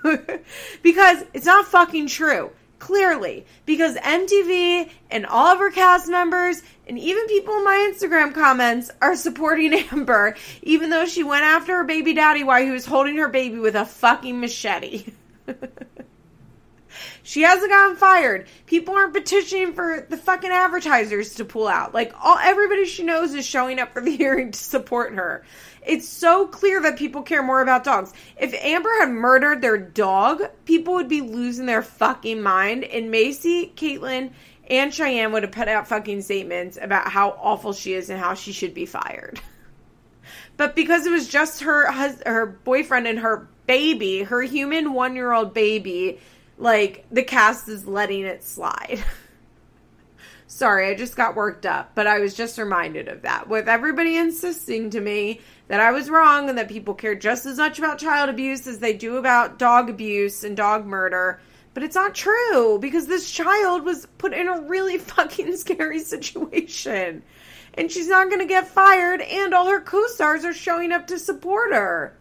[0.82, 2.52] because it's not fucking true.
[2.80, 3.46] Clearly.
[3.66, 8.90] Because MTV and all of her cast members and even people in my Instagram comments
[9.02, 13.18] are supporting Amber, even though she went after her baby daddy while he was holding
[13.18, 15.06] her baby with a fucking machete.
[17.24, 18.48] she hasn't gotten fired.
[18.66, 21.94] People aren't petitioning for the fucking advertisers to pull out.
[21.94, 25.44] Like all everybody she knows is showing up for the hearing to support her.
[25.86, 28.14] It's so clear that people care more about dogs.
[28.38, 32.86] If Amber had murdered their dog, people would be losing their fucking mind.
[32.86, 34.32] And Maci, Catelynn,
[34.70, 38.34] and Cheyenne would have put out fucking statements about how awful she is and how
[38.34, 39.40] she should be fired.
[40.56, 45.32] But because it was just her her boyfriend and her baby, her human one year
[45.32, 46.20] old baby,
[46.58, 49.04] like the cast is letting it slide.
[50.48, 53.50] Sorry, I just got worked up, but I was just reminded of that.
[53.50, 57.58] With everybody insisting to me that I was wrong and that people care just as
[57.58, 61.40] much about child abuse as they do about dog abuse and dog murder.
[61.74, 67.24] But it's not true because this child was put in a really fucking scary situation.
[67.74, 71.08] And she's not going to get fired, and all her co stars are showing up
[71.08, 72.16] to support her.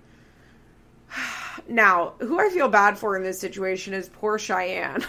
[1.69, 5.05] Now, who I feel bad for in this situation is poor Cheyenne.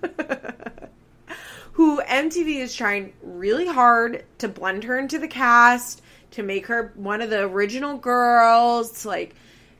[1.72, 6.02] who MTV is trying really hard to blend her into the cast,
[6.32, 9.34] to make her one of the original girls, like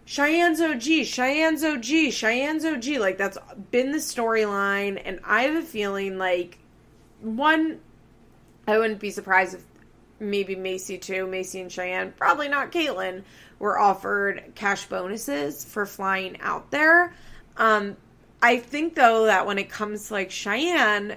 [0.05, 2.99] Cheyenne's OG, Cheyenne's OG, Cheyenne's OG.
[2.99, 3.39] Like that's
[3.71, 6.59] been the storyline, and I have a feeling like
[7.21, 7.81] one,
[8.67, 9.65] I wouldn't be surprised if
[10.19, 13.23] maybe Maci too, Maci and Cheyenne, probably not Catelynn,
[13.63, 17.15] were offered cash bonuses for flying out there.
[17.57, 17.97] Um,
[18.43, 21.17] I think though that when it comes to like Cheyenne,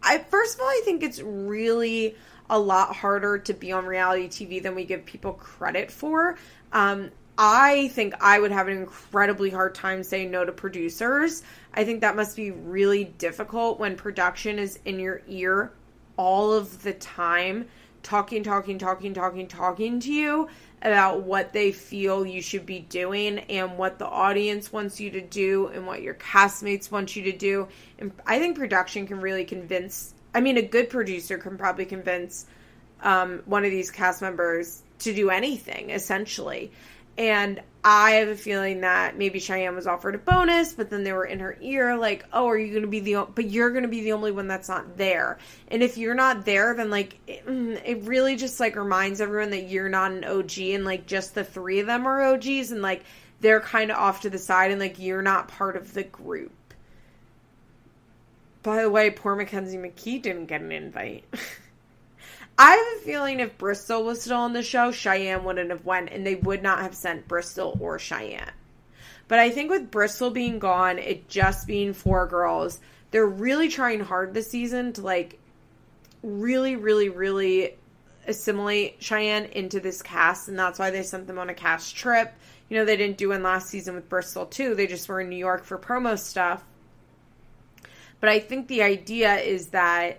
[0.00, 2.14] I first of all I think it's really
[2.48, 6.38] a lot harder to be on reality TV than we give people credit for.
[6.72, 11.42] Um, I think I would have an incredibly hard time saying no to producers.
[11.74, 15.72] I think that must be really difficult when production is in your ear
[16.16, 17.66] all of the time
[18.04, 20.48] talking, talking, talking, talking, talking to you
[20.86, 25.20] about what they feel you should be doing and what the audience wants you to
[25.20, 27.66] do and what your castmates want you to do.
[27.98, 32.46] And I think production can really convince, I mean, a good producer can probably convince
[33.02, 36.70] um, one of these cast members to do anything, essentially.
[37.18, 41.12] And I have a feeling that maybe Cheyenne was offered a bonus, but then they
[41.12, 43.26] were in her ear, like, "Oh, are you going to be the?
[43.32, 45.38] But you're going to be the only one that's not there.
[45.68, 49.50] And if you're not there, then like, it, mm, it really just like reminds everyone
[49.50, 52.82] that you're not an OG, and like just the three of them are OGs, and
[52.82, 53.04] like
[53.40, 56.52] they're kind of off to the side, and like you're not part of the group.
[58.64, 61.24] By the way, poor Mackenzie McKee didn't get an invite.
[62.58, 66.10] I have a feeling if Bristol was still on the show, Cheyenne wouldn't have went,
[66.10, 68.52] and they would not have sent Bristol or Cheyenne.
[69.28, 72.80] But I think with Bristol being gone, it just being four girls,
[73.10, 75.38] they're really trying hard this season to like
[76.22, 77.74] really, really, really
[78.26, 82.32] assimilate Cheyenne into this cast, and that's why they sent them on a cast trip.
[82.68, 84.74] You know, they didn't do one last season with Bristol too.
[84.74, 86.64] They just were in New York for promo stuff.
[88.18, 90.18] But I think the idea is that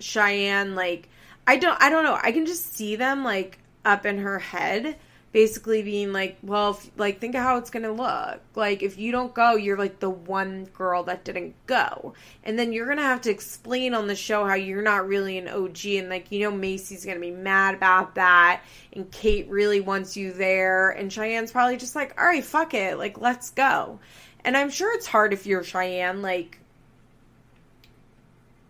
[0.00, 1.08] Cheyenne, like,
[1.46, 2.18] I don't, I don't know.
[2.20, 4.96] I can just see them like up in her head
[5.34, 8.40] basically being like, well, if, like think of how it's gonna look.
[8.54, 12.14] Like if you don't go, you're like the one girl that didn't go,
[12.44, 15.48] and then you're gonna have to explain on the show how you're not really an
[15.48, 20.16] OG, and like you know Maci's gonna be mad about that, and Cate really wants
[20.16, 23.98] you there, and Cheyenne's probably just like, all right, fuck it, like let's go.
[24.44, 26.60] And I'm sure it's hard if you're Cheyenne, like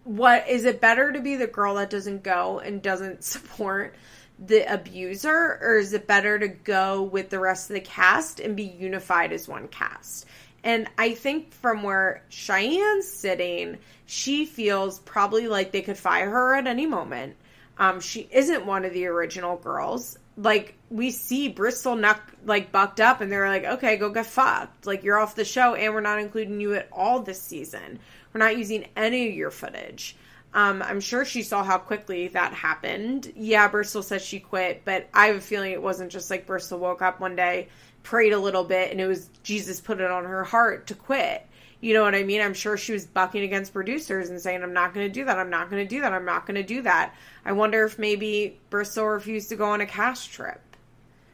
[0.05, 3.95] what is it better to be the girl that doesn't go and doesn't support
[4.39, 8.57] the abuser or is it better to go with the rest of the cast and
[8.57, 10.27] be unified as one cast?
[10.63, 16.55] And i think from where cheyenne's sitting she feels probably like they could fire her
[16.55, 17.37] at any moment.
[17.79, 20.19] Um, she isn't one of the original girls.
[20.37, 22.01] Like we see bristol
[22.45, 24.87] like bucked up and they're like okay go get fucked.
[24.87, 27.99] Like you're off the show and we're not including you at all this season
[28.35, 30.17] we're not using any of your footage
[30.55, 33.33] um, I'm sure she saw how quickly that happened.
[33.35, 36.79] Yeah, Bristol says she quit, but I have a feeling it wasn't just like Bristol
[36.79, 37.69] woke up one day,
[38.05, 41.45] prayed a little bit, and it was Jesus put it on her heart to quit.
[41.81, 42.41] You know what I mean?
[42.41, 45.39] I'm sure she was bucking against producers and saying, I'm not going to do that.
[45.39, 46.13] I'm not going to do that.
[46.13, 47.15] I'm not going to do that.
[47.45, 50.61] I wonder if maybe Bristol refused to go on a cash trip.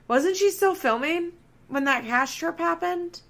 [0.09, 1.33] Wasn't she still filming
[1.69, 3.21] when that cash trip happened?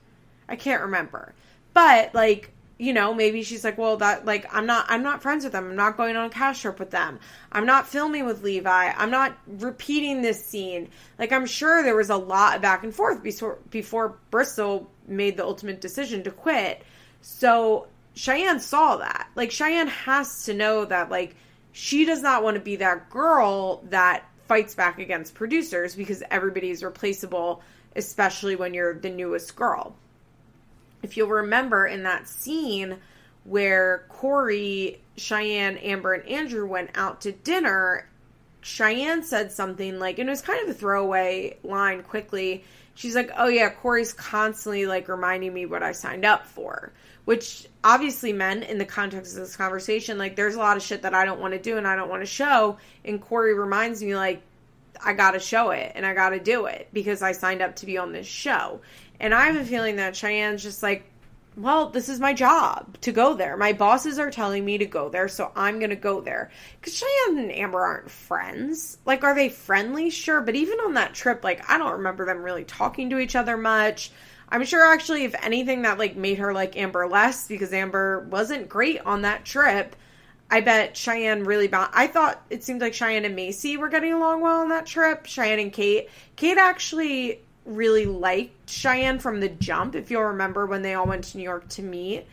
[0.48, 1.34] I can't remember.
[1.74, 5.44] But, like, you know, maybe she's like, well, that like I'm not I'm not friends
[5.44, 5.68] with them.
[5.68, 7.20] I'm not going on a cast trip with them.
[7.52, 8.92] I'm not filming with Levi.
[8.96, 10.88] I'm not repeating this scene.
[11.18, 15.36] Like I'm sure there was a lot of back and forth before before Bristol made
[15.36, 16.82] the ultimate decision to quit.
[17.20, 19.28] So Cheyenne saw that.
[19.34, 21.36] Like Cheyenne has to know that like
[21.72, 26.70] she does not want to be that girl that fights back against producers because everybody
[26.70, 27.60] is replaceable,
[27.94, 29.94] especially when you're the newest girl
[31.02, 32.98] if you'll remember in that scene
[33.44, 38.08] where Cory, Cheyenne, Amber, and Andrew went out to dinner,
[38.60, 42.64] Cheyenne said something like, and it was kind of a throwaway line quickly.
[42.94, 46.92] She's like, Oh, yeah, Cory's constantly like reminding me what I signed up for,
[47.24, 51.02] which obviously meant in the context of this conversation, like, there's a lot of shit
[51.02, 52.76] that I don't want to do and I don't want to show.
[53.04, 54.42] And Cory reminds me, like,
[55.02, 57.76] I got to show it and I got to do it because I signed up
[57.76, 58.80] to be on this show.
[59.20, 61.04] And I have a feeling that Cheyenne's just like,
[61.56, 63.56] well, this is my job to go there.
[63.56, 66.50] My bosses are telling me to go there, so I'm going to go there.
[66.80, 68.98] Because Cheyenne and Amber aren't friends.
[69.04, 70.10] Like, are they friendly?
[70.10, 70.40] Sure.
[70.40, 73.56] But even on that trip, like, I don't remember them really talking to each other
[73.56, 74.10] much.
[74.48, 78.68] I'm sure, actually, if anything, that, like, made her like Amber less because Amber wasn't
[78.68, 79.96] great on that trip.
[80.50, 81.92] I bet Cheyenne really bounced.
[81.94, 85.26] I thought it seemed like Cheyenne and Maci were getting along well on that trip.
[85.26, 86.08] Cheyenne and Cate.
[86.34, 89.94] Cate actually really liked Cheyenne from the jump.
[89.94, 92.26] If you'll remember when they all went to New York to meet,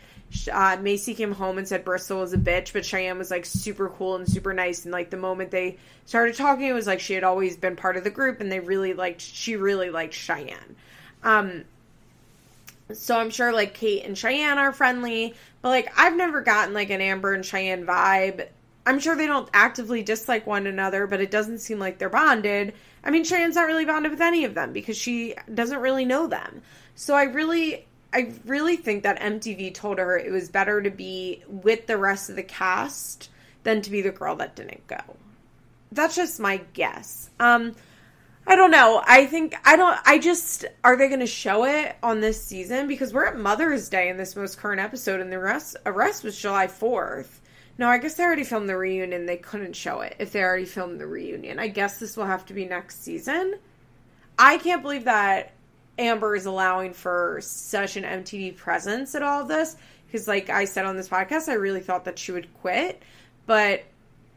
[0.52, 3.88] uh, Maci came home and said Bristol was a bitch, but Cheyenne was like super
[3.88, 4.84] cool and super nice.
[4.84, 7.96] And like the moment they started talking, it was like she had always been part
[7.96, 9.20] of the group, and they really liked.
[9.20, 10.76] She really liked Cheyenne.
[11.22, 11.64] Um,
[12.92, 16.90] so I'm sure like Cate and Cheyenne are friendly, but like I've never gotten like
[16.90, 18.48] an Amber and Cheyenne vibe.
[18.86, 22.72] I'm sure they don't actively dislike one another, but it doesn't seem like they're bonded.
[23.04, 26.26] I mean, Cheyenne's not really bonded with any of them because she doesn't really know
[26.26, 26.62] them.
[26.94, 31.42] So I really, I really think that MTV told her it was better to be
[31.46, 33.30] with the rest of the cast
[33.62, 35.00] than to be the girl that didn't go.
[35.92, 37.30] That's just my guess.
[37.40, 37.74] Um,
[38.48, 39.02] I don't know.
[39.06, 39.98] I think I don't.
[40.06, 43.90] I just are they going to show it on this season because we're at Mother's
[43.90, 47.37] Day in this most current episode, and the rest arrest was July fourth.
[47.78, 49.24] No, I guess they already filmed the reunion.
[49.24, 51.60] They couldn't show it if they already filmed the reunion.
[51.60, 53.54] I guess this will have to be next season.
[54.36, 55.52] I can't believe that
[55.96, 59.76] Amber is allowing for such an MTV presence at all of this.
[60.06, 63.00] Because, like I said on this podcast, I really thought that she would quit.
[63.46, 63.84] But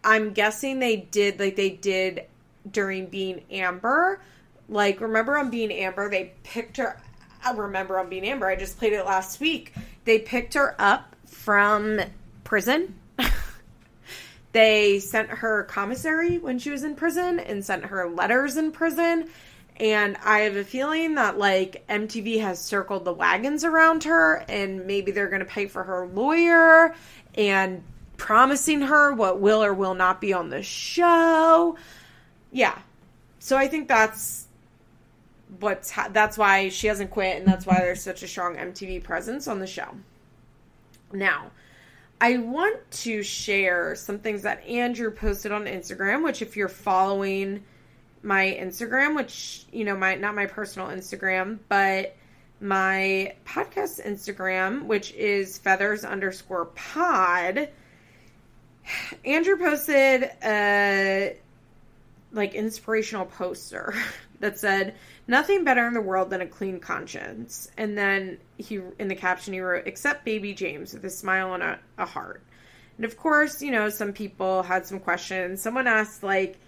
[0.03, 2.25] I'm guessing they did, like they did
[2.69, 4.21] during being Amber.
[4.69, 7.01] Like, remember on being Amber, they picked her.
[7.43, 9.73] I remember on being Amber, I just played it last week.
[10.05, 11.99] They picked her up from
[12.43, 12.93] prison
[14.51, 19.29] they sent her commissary when she was in prison and sent her letters in prison.
[19.77, 24.85] And I have a feeling that like MTV has circled the wagons around her and
[24.85, 26.93] maybe they're going to pay for her lawyer
[27.35, 27.83] and
[28.17, 31.77] promising her what will or will not be on the show.
[32.51, 32.77] Yeah.
[33.39, 34.47] So I think that's
[35.59, 39.03] what's ha- that's why she hasn't quit and that's why there's such a strong MTV
[39.03, 39.95] presence on the show.
[41.11, 41.51] Now,
[42.23, 47.63] I want to share some things that Andrew posted on Instagram, which if you're following
[48.21, 52.15] my Instagram, which you know, my not my personal Instagram, but
[52.61, 57.69] my podcast Instagram, which is feathers underscore pod.
[59.25, 61.37] Andrew posted a
[62.31, 63.95] like inspirational poster
[64.39, 64.93] that said
[65.31, 67.71] nothing better in the world than a clean conscience.
[67.77, 71.63] And then he in the caption he wrote except baby james with a smile and
[71.63, 72.43] a, a heart.
[72.97, 75.61] And of course you know some people had some questions.
[75.61, 76.59] Someone asked like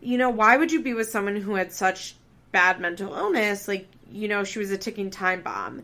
[0.00, 2.14] you know why would you be with someone who had such
[2.52, 3.66] bad mental illness?
[3.66, 5.82] Like you know she was a ticking time bomb.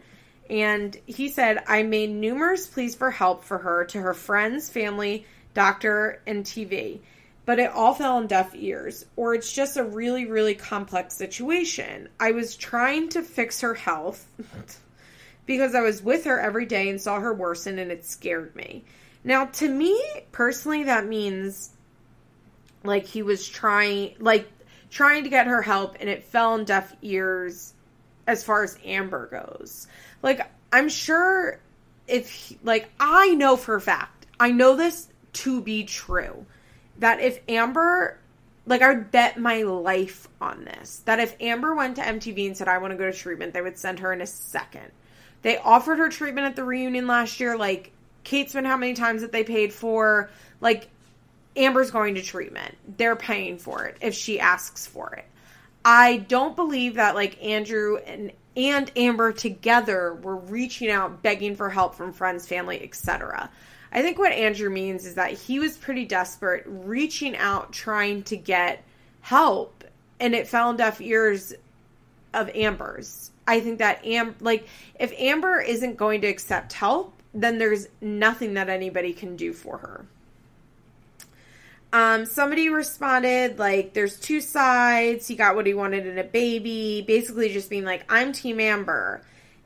[0.49, 5.27] And he said i made numerous pleas for help for her to her friends family
[5.55, 7.01] doctor and tv
[7.45, 12.09] but it all fell on deaf ears, or it's just a really, really complex situation.
[12.21, 14.27] I was trying to fix her health
[15.47, 18.85] because I was with her every day and saw her worsen, and it scared me.
[19.25, 21.71] Now, to me personally, that means
[22.85, 24.49] like he was trying, like
[24.91, 27.75] trying to get her help, and it fell on deaf ears
[28.27, 29.89] as far as Amber goes.
[30.23, 31.59] Like, I'm sure
[32.07, 36.47] if, he, like, I know for a fact, I know this to be true
[36.99, 38.19] that if Amber,
[38.67, 42.57] like, I would bet my life on this, that if Amber went to MTV and
[42.57, 44.91] said, I want to go to treatment, they would send her in a second.
[45.43, 47.57] They offered her treatment at the reunion last year.
[47.57, 47.93] Like,
[48.25, 50.31] Cate's been how many times that they paid for.
[50.61, 50.89] Like,
[51.57, 52.77] Amber's going to treatment.
[52.97, 55.25] They're paying for it if she asks for it.
[55.85, 61.71] I don't believe that like Andrew and and Amber together were reaching out begging for
[61.71, 63.51] help from friends, family, etc.
[63.93, 68.37] I think what Andrew means is that he was pretty desperate, reaching out, trying to
[68.37, 68.83] get
[69.21, 69.85] help,
[70.19, 71.53] and it fell on deaf ears
[72.33, 73.31] of Amber's.
[73.47, 74.67] I think that Am like
[74.99, 79.79] if Amber isn't going to accept help, then there's nothing that anybody can do for
[79.79, 80.07] her.
[81.93, 85.29] Um, somebody responded like there's two sides.
[85.29, 89.23] He got what he wanted in a baby, basically just being like, I'm Team Amber.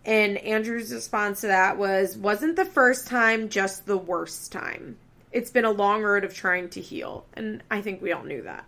[0.07, 4.97] And Andrew's response to that was, wasn't the first time just the worst time.
[5.33, 7.27] It's been a long road of trying to heal.
[7.35, 8.65] And I think we all knew that.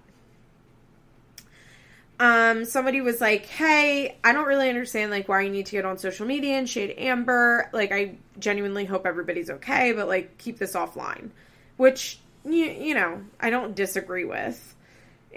[2.20, 5.84] Um, somebody was like, Hey, I don't really understand like why you need to get
[5.84, 7.70] on social media and shade Amber.
[7.72, 11.30] Like, I genuinely hope everybody's okay, but like keep this offline.
[11.76, 14.74] Which you, you know, I don't disagree with.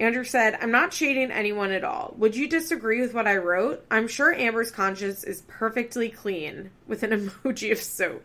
[0.02, 2.16] Andrew said, I'm not shading anyone at all.
[2.18, 3.86] Would you disagree with what I wrote?
[3.92, 7.12] I'm sure Amber's conscience is perfectly clean with an
[7.44, 8.24] emoji of soap.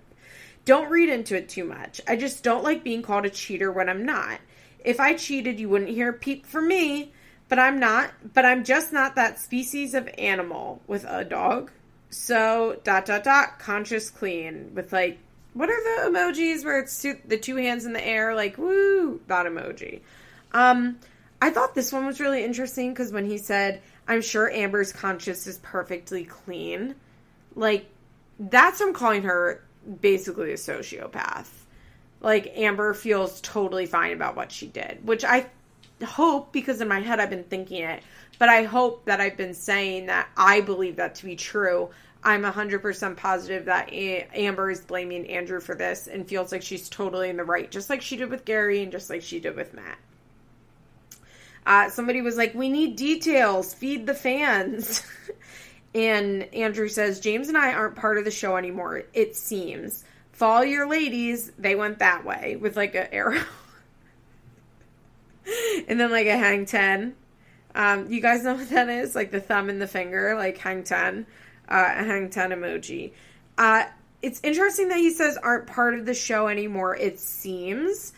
[0.64, 2.00] Don't read into it too much.
[2.08, 4.40] I just don't like being called a cheater when I'm not.
[4.86, 7.12] If I cheated, you wouldn't hear a peep from me,
[7.50, 11.70] but I'm not, but I'm just not that species of animal with a dog.
[12.08, 15.18] So, dot, dot, dot, conscious clean with like,
[15.52, 19.20] what are the emojis where it's two, the two hands in the air, like, woo,
[19.26, 20.00] that emoji.
[20.52, 20.98] Um,
[21.40, 25.46] I thought this one was really interesting because when he said, I'm sure Amber's conscience
[25.46, 26.94] is perfectly clean,
[27.54, 27.86] like,
[28.38, 29.64] that's him calling her
[30.00, 31.48] basically a sociopath.
[32.20, 35.46] Like, Amber feels totally fine about what she did, which I
[36.04, 38.02] hope, because in my head I've been thinking it,
[38.38, 41.90] but I hope that I've been saying that I believe that to be true.
[42.24, 47.28] I'm 100% positive that Amber is blaming Andrew for this and feels like she's totally
[47.28, 49.74] in the right, just like she did with Gary and just like she did with
[49.74, 49.98] Matt.
[51.66, 53.74] Uh, somebody was like, "We need details.
[53.74, 55.02] Feed the fans."
[55.94, 59.02] and Andrew says, "James and I aren't part of the show anymore.
[59.12, 60.04] It seems.
[60.30, 61.50] Follow your ladies.
[61.58, 63.42] They went that way with like an arrow,
[65.88, 67.16] and then like a hang ten.
[67.74, 69.14] Um, you guys know what that is?
[69.14, 71.26] Like the thumb and the finger, like hang ten,
[71.68, 73.12] uh, a hang ten emoji.
[73.58, 73.84] Uh,
[74.22, 76.96] it's interesting that he says aren't part of the show anymore.
[76.96, 78.12] It seems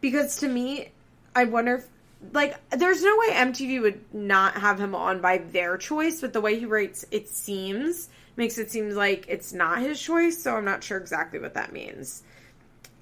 [0.00, 0.90] because to me,
[1.34, 1.86] I wonder if
[2.32, 6.40] like there's no way MTV would not have him on by their choice, but the
[6.40, 10.64] way he writes it seems makes it seem like it's not his choice, so I'm
[10.64, 12.22] not sure exactly what that means.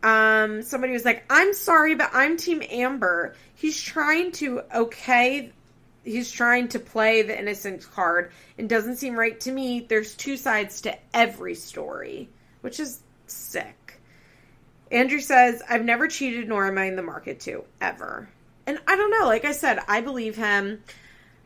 [0.02, 3.34] Um somebody was like, "I'm sorry, but I'm team Amber.
[3.54, 5.52] He's trying to okay
[6.04, 9.80] he's trying to play the innocent card and doesn't seem right to me.
[9.80, 12.28] There's two sides to every story,
[12.60, 14.00] which is sick."
[14.90, 18.28] Andrew says, "I've never cheated nor am I in the market to ever."
[18.68, 20.82] And I don't know, like I said, I believe him.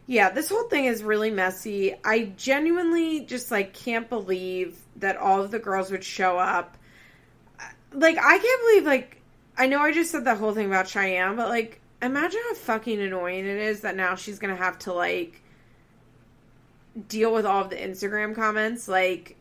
[0.08, 1.94] Yeah, this whole thing is really messy.
[2.04, 6.76] I genuinely just like can't believe that all of the girls would show up.
[7.92, 9.22] Like I can't believe like
[9.56, 13.00] I know I just said the whole thing about Cheyenne, but like, imagine how fucking
[13.00, 15.40] annoying it is that now she's gonna have to like
[17.06, 18.88] deal with all of the Instagram comments.
[18.88, 19.36] Like,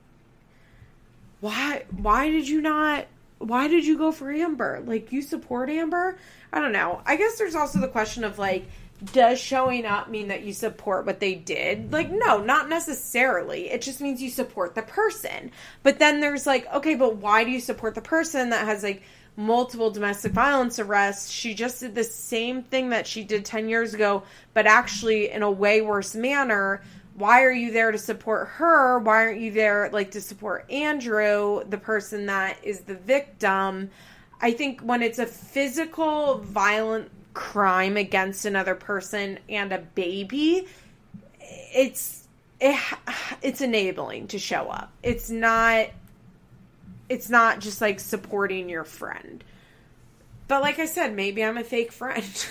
[1.39, 1.85] why?
[1.97, 3.07] Why did you not?
[3.41, 4.83] Why did you go for Amber?
[4.85, 6.17] Like, you support Amber?
[6.53, 7.01] I don't know.
[7.05, 8.65] I guess there's also the question of like,
[9.03, 11.91] does showing up mean that you support what they did?
[11.91, 13.69] Like, no, not necessarily.
[13.69, 15.51] It just means you support the person.
[15.81, 19.01] But then there's like, okay, but why do you support the person that has like
[19.35, 21.31] multiple domestic violence arrests?
[21.31, 24.23] She just did the same thing that she did 10 years ago,
[24.53, 26.83] but actually in a way worse manner.
[27.21, 28.97] Why are you there to support her?
[28.97, 33.91] Why aren't you there like to support Andrew, the person that is the victim?
[34.41, 40.67] I think when it's a physical violent crime against another person and a baby,
[41.39, 42.27] it's
[42.59, 42.79] it,
[43.43, 44.91] it's enabling to show up.
[45.03, 45.89] It's not
[47.07, 49.43] it's not just like supporting your friend.
[50.47, 52.47] But like I said, maybe I'm a fake friend.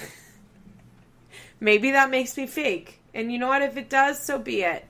[1.61, 3.00] maybe that makes me fake.
[3.15, 3.63] And you know what?
[3.63, 4.85] If it does, so be it.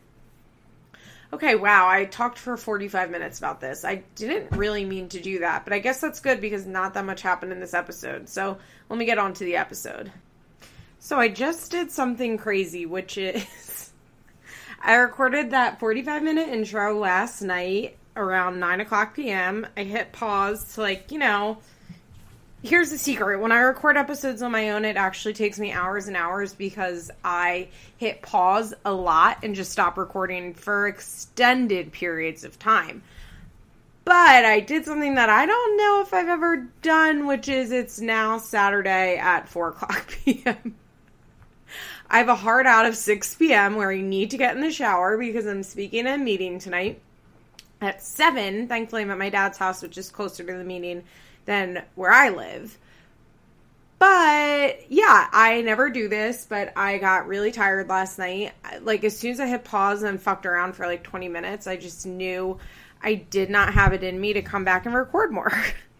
[1.33, 3.85] Okay, wow, I talked for 45 minutes about this.
[3.85, 7.05] I didn't really mean to do that, but I guess that's good because not that
[7.05, 8.29] much happened in this episode.
[8.29, 8.59] So
[8.89, 10.11] let me get on to the episode.
[10.99, 13.93] So I just did something crazy, which is
[14.83, 19.67] I recorded that 45 minute intro last night around 9 o'clock p.m.
[19.77, 21.59] I hit pause to, like, you know,
[22.63, 23.41] here's the secret.
[23.41, 27.11] When i record episodes on my own it actually takes me hours and hours because
[27.25, 33.03] i hit pause a lot and just stop recording for extended periods of time.
[34.05, 38.01] But i did something that i don't know if i've ever done which is it's
[38.01, 40.75] now saturday at 4 o'clock pm
[42.11, 44.73] i have a hard out of 6 p.m where i need to get in the
[44.73, 47.01] shower because i'm speaking at a meeting tonight
[47.81, 51.05] at 7 thankfully i'm at my dad's house which is closer to the meeting
[51.45, 52.79] than where I live.
[53.99, 58.53] But yeah, I never do this, but I got really tired last night.
[58.81, 61.77] Like, as soon as I hit pause and fucked around for like 20 minutes, I
[61.77, 62.59] just knew
[63.03, 65.53] I did not have it in me to come back and record more.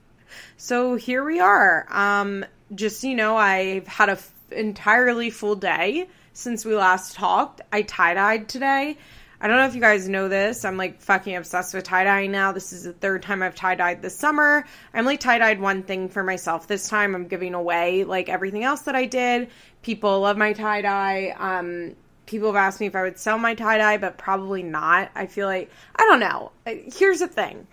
[0.57, 1.87] so here we are.
[1.91, 7.61] Um, just, you know, I've had a f- entirely full day since we last talked.
[7.71, 8.97] I tie dyed today.
[9.41, 10.65] I don't know if you guys know this.
[10.65, 12.53] I'm like fucking obsessed with tie dye now.
[12.53, 14.67] This is the third time I've tie dyed this summer.
[14.93, 17.15] I'm like tie dyed one thing for myself this time.
[17.15, 19.49] I'm giving away like everything else that I did.
[19.83, 21.35] People love my tie dye.
[21.39, 25.11] Um, people have asked me if I would sell my tie dye, but probably not.
[25.15, 26.53] I feel like, I don't know.
[26.67, 27.67] Here's the thing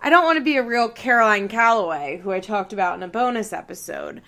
[0.00, 3.08] I don't want to be a real Caroline Calloway, who I talked about in a
[3.08, 4.22] bonus episode,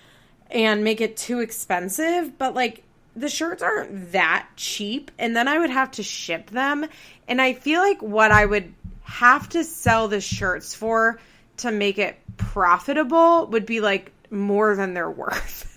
[0.48, 2.84] and make it too expensive, but like,
[3.16, 6.86] the shirts aren't that cheap and then I would have to ship them.
[7.28, 11.18] And I feel like what I would have to sell the shirts for
[11.58, 15.70] to make it profitable would be like more than they're worth.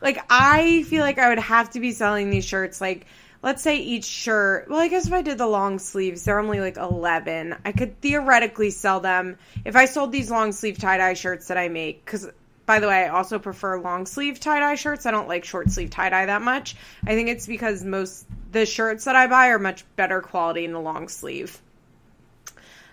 [0.00, 3.06] like I feel like I would have to be selling these shirts like
[3.42, 6.60] let's say each shirt well i guess if i did the long sleeves they're only
[6.60, 9.36] like 11 i could theoretically sell them.
[9.64, 12.30] If i sold these long sleeve tie-dye shirts that i make because
[12.64, 15.06] by the way, I also prefer long sleeve tie dye shirts.
[15.06, 16.76] I don't like short sleeve tie dye that much.
[17.04, 20.72] I think it's because most the shirts that I buy are much better quality in
[20.72, 21.60] the long sleeve.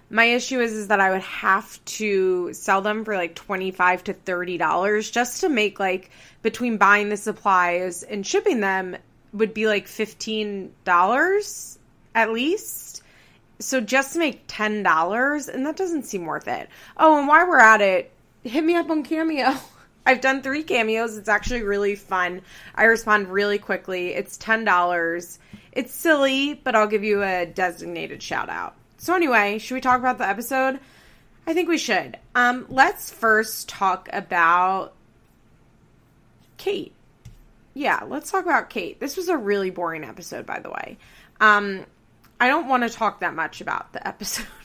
[0.09, 4.13] My issue is is that I would have to sell them for like 25 to
[4.13, 6.09] 30 dollars just to make like
[6.41, 8.97] between buying the supplies and shipping them
[9.33, 11.77] would be like 15 dollars
[12.15, 13.03] at least.
[13.59, 16.69] So just to make $10 and that doesn't seem worth it.
[16.97, 18.11] Oh, and while we're at it,
[18.43, 19.53] hit me up on Cameo.
[20.05, 21.17] I've done three cameos.
[21.17, 22.41] It's actually really fun.
[22.73, 24.13] I respond really quickly.
[24.13, 25.37] It's $10.
[25.71, 28.75] It's silly, but I'll give you a designated shout out.
[28.97, 30.79] So, anyway, should we talk about the episode?
[31.45, 32.17] I think we should.
[32.33, 34.93] Um, let's first talk about
[36.57, 36.93] Cate.
[37.73, 38.99] Yeah, let's talk about Cate.
[38.99, 40.97] This was a really boring episode, by the way.
[41.39, 41.85] Um,
[42.39, 44.47] I don't want to talk that much about the episode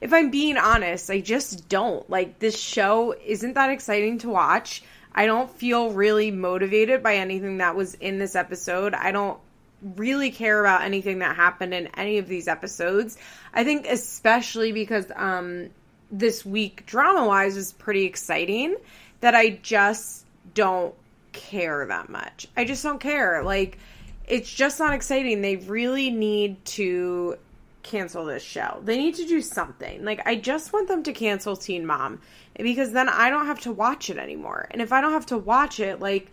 [0.00, 2.08] if I'm being honest, I just don't.
[2.08, 4.82] Like, this show isn't that exciting to watch.
[5.12, 8.94] I don't feel really motivated by anything that was in this episode.
[8.94, 9.38] I don't
[9.82, 13.16] really care about anything that happened in any of these episodes.
[13.52, 15.70] I think especially because um
[16.12, 18.76] this week drama wise was pretty exciting
[19.20, 20.94] that I just don't
[21.32, 22.46] care that much.
[22.56, 23.42] I just don't care.
[23.42, 23.78] Like
[24.26, 25.40] it's just not exciting.
[25.40, 27.36] They really need to
[27.82, 28.80] cancel this show.
[28.84, 30.04] They need to do something.
[30.04, 32.20] Like I just want them to cancel Teen Mom
[32.56, 34.68] because then I don't have to watch it anymore.
[34.70, 36.30] And if I don't have to watch it, like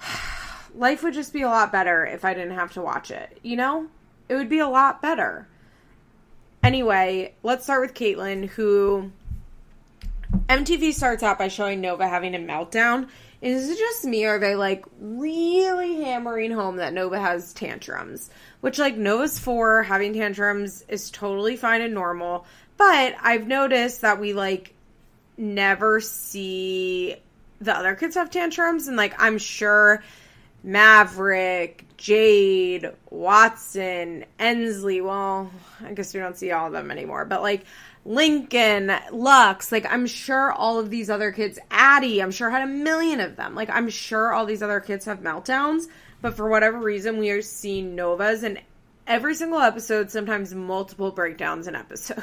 [0.74, 3.38] life would just be a lot better if I didn't have to watch it.
[3.42, 3.86] You know?
[4.28, 5.46] It would be a lot better.
[6.62, 9.12] Anyway, let's start with Catelynn who
[10.48, 13.08] MTV starts out by showing Nova having a meltdown.
[13.42, 18.30] Is it just me, or are they like really hammering home that Nova has tantrums?
[18.60, 22.46] Which, like, Nova's four, having tantrums is totally fine and normal.
[22.76, 24.74] But I've noticed that we, like,
[25.36, 27.16] never see
[27.60, 28.88] the other kids have tantrums.
[28.88, 30.02] And, like, I'm sure
[30.64, 35.00] Maverick, Jade, Watson, Ensley.
[35.00, 35.50] Well,
[35.84, 37.64] I guess we don't see all of them anymore, but like
[38.06, 42.66] Lincoln, Lux, like I'm sure all of these other kids, Addie, I'm sure had a
[42.66, 43.54] million of them.
[43.54, 45.86] Like I'm sure all these other kids have meltdowns,
[46.22, 48.60] but for whatever reason, we are seeing Novas in
[49.08, 52.22] every single episode, sometimes multiple breakdowns an episode.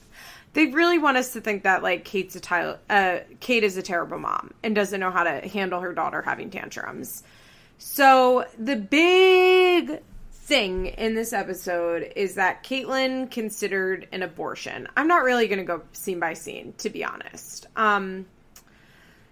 [0.52, 3.82] they really want us to think that like Cate's a Tyler, uh, Cate is a
[3.82, 7.22] terrible mom and doesn't know how to handle her daughter having tantrums.
[7.78, 10.02] So the big
[10.42, 14.88] thing in this episode is that Catelynn considered an abortion.
[14.96, 17.66] I'm not really going to go scene by scene, to be honest.
[17.76, 18.26] Um,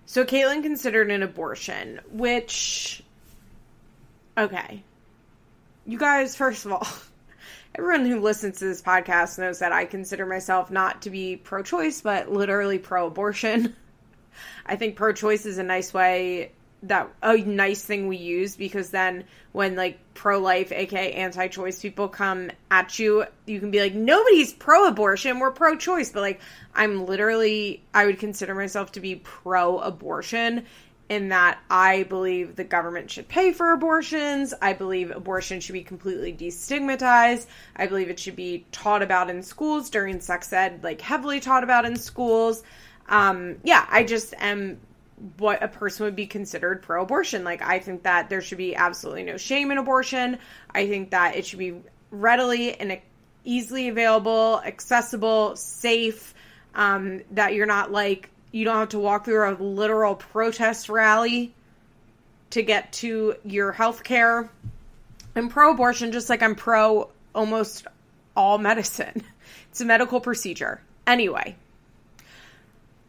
[0.06, 3.02] so Catelynn considered an abortion, which,
[4.38, 4.84] okay,
[5.84, 6.86] you guys, first of all.
[7.74, 11.62] Everyone who listens to this podcast knows that I consider myself not to be pro
[11.62, 13.76] choice, but literally pro abortion.
[14.66, 16.52] I think pro choice is a nice way
[16.84, 21.80] that a nice thing we use because then when like pro life, aka anti choice
[21.80, 26.10] people come at you, you can be like, nobody's pro abortion, we're pro choice.
[26.10, 26.40] But like,
[26.74, 30.66] I'm literally, I would consider myself to be pro abortion
[31.10, 34.54] in that I believe the government should pay for abortions.
[34.62, 37.46] I believe abortion should be completely destigmatized.
[37.74, 41.64] I believe it should be taught about in schools during sex ed, like heavily taught
[41.64, 42.62] about in schools.
[43.08, 44.78] Um, yeah, I just am
[45.38, 47.44] what a person would be considered pro abortion.
[47.44, 50.38] Like, I think that there should be absolutely no shame in abortion.
[50.70, 53.00] I think that it should be readily and
[53.44, 56.34] easily available, accessible, safe,
[56.74, 61.54] um, that you're not like, you don't have to walk through a literal protest rally
[62.50, 64.50] to get to your health care.
[65.36, 67.86] I'm pro abortion just like I'm pro almost
[68.36, 69.22] all medicine.
[69.70, 70.80] It's a medical procedure.
[71.06, 71.54] Anyway,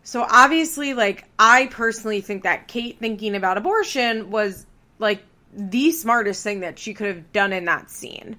[0.04, 4.66] so obviously, like, I personally think that Cate thinking about abortion was
[5.00, 5.24] like
[5.54, 8.38] the smartest thing that she could have done in that scene.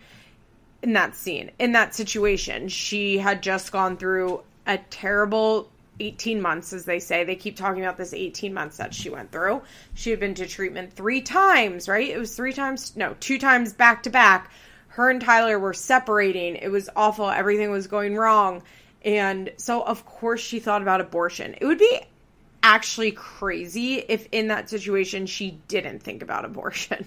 [0.82, 6.72] In that scene, in that situation, she had just gone through a terrible 18 months,
[6.72, 7.22] as they say.
[7.22, 9.62] They keep talking about this 18 months that she went through.
[9.94, 12.08] She had been to treatment three times, right?
[12.08, 14.50] It was three times, no, two times back to back.
[14.88, 16.56] Her and Tyler were separating.
[16.56, 17.30] It was awful.
[17.30, 18.62] Everything was going wrong.
[19.05, 21.57] And so, of course, she thought about abortion.
[21.61, 22.00] It would be
[22.62, 27.07] actually crazy if in that situation she didn't think about abortion.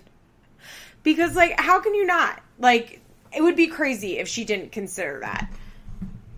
[1.04, 2.42] because, like, how can you not?
[2.60, 3.00] Like,
[3.36, 5.50] it would be crazy if she didn't consider that.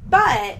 [0.09, 0.59] But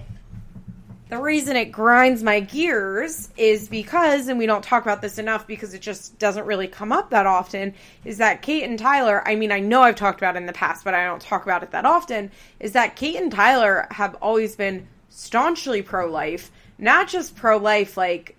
[1.08, 5.46] the reason it grinds my gears is because, and we don't talk about this enough
[5.46, 9.34] because it just doesn't really come up that often, is that Cate and Tyler, I
[9.34, 11.62] mean, I know I've talked about it in the past, but I don't talk about
[11.62, 12.30] it that often,
[12.60, 17.96] is that Cate and Tyler have always been staunchly pro life, not just pro life,
[17.96, 18.36] like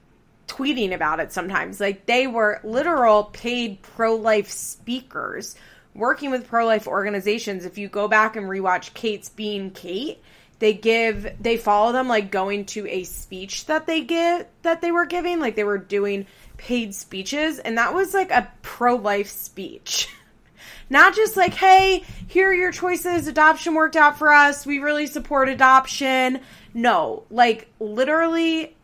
[0.48, 1.80] tweeting about it sometimes.
[1.80, 5.56] Like they were literal paid pro life speakers
[5.96, 7.66] working with pro life organizations.
[7.66, 10.22] If you go back and rewatch Cate's Being Cate,
[10.60, 14.92] they give they follow them like going to a speech that they give that they
[14.92, 20.10] were giving like they were doing paid speeches and that was like a pro-life speech.
[20.90, 25.08] Not just like hey here are your choices adoption worked out for us we really
[25.08, 26.42] support adoption.
[26.74, 28.76] No like literally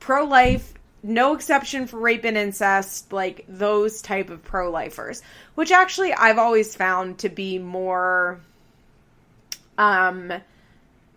[0.00, 5.22] pro-life no exception for rape and incest like those type of pro-lifers
[5.54, 8.40] which actually i've always found to be more
[9.76, 10.32] um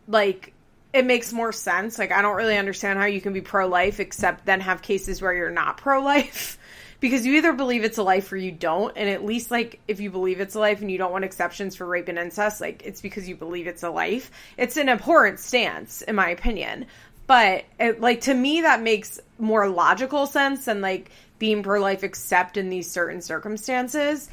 [0.08, 0.54] like
[0.94, 2.00] it makes more sense.
[2.00, 5.22] Like I don't really understand how you can be pro life except then have cases
[5.22, 6.58] where you're not pro life.
[7.00, 8.98] because you either believe it's a life or you don't.
[8.98, 11.76] And at least like if you believe it's a life and you don't want exceptions
[11.76, 14.32] for rape and incest, like it's because you believe it's a life.
[14.58, 16.88] It's an abhorrent stance, in my opinion.
[17.28, 22.04] But it, like to me that makes more logical sense than like being pro life
[22.04, 24.30] except in these certain circumstances.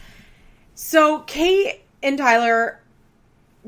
[0.74, 2.80] So Cate and Tyler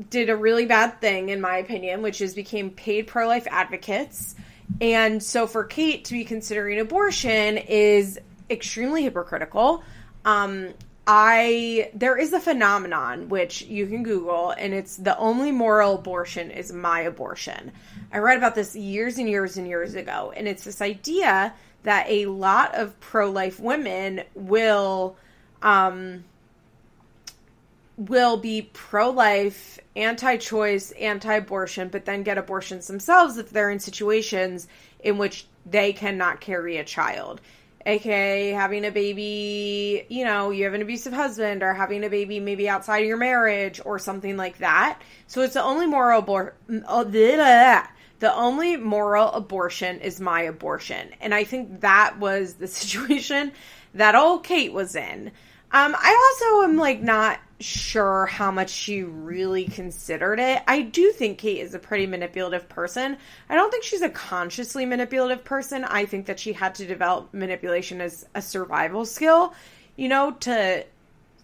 [0.09, 4.35] did a really bad thing, in my opinion, which is became paid pro life advocates.
[4.81, 8.19] And so for Cate to be considering abortion is
[8.49, 9.83] extremely hypocritical.
[10.25, 10.73] Um,
[11.09, 16.51] I there is a phenomenon which you can Google, and it's the only moral abortion
[16.51, 17.71] is my abortion.
[18.11, 22.07] I read about this years and years and years ago, and it's this idea that
[22.09, 25.15] a lot of pro life women will
[25.61, 26.25] um,
[27.97, 33.71] will be pro life, anti choice, anti abortion, but then get abortions themselves if they're
[33.71, 34.67] in situations
[34.99, 37.41] in which they cannot carry a child.
[37.85, 42.39] AKA having a baby, you know, you have an abusive husband or having a baby
[42.39, 45.01] maybe outside of your marriage or something like that.
[45.27, 46.53] So it's the only moral abor-
[46.87, 47.03] oh,
[48.19, 51.11] the only moral abortion is my abortion.
[51.21, 53.53] And I think that was the situation
[53.93, 55.31] that old Cate was in.
[55.71, 60.61] Um, I also am like not sure how much she really considered it.
[60.67, 63.17] I do think Cate is a pretty manipulative person.
[63.49, 65.83] I don't think she's a consciously manipulative person.
[65.83, 69.53] I think that she had to develop manipulation as a survival skill,
[69.95, 70.85] you know, to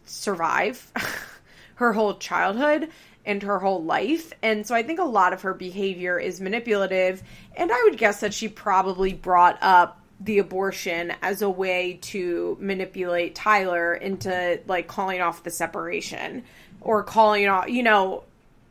[0.05, 0.91] survive
[1.75, 2.89] her whole childhood
[3.25, 4.33] and her whole life.
[4.41, 7.23] And so I think a lot of her behavior is manipulative.
[7.55, 12.57] And I would guess that she probably brought up the abortion as a way to
[12.59, 16.43] manipulate Tyler into like calling off the separation
[16.81, 18.23] or calling off, you know,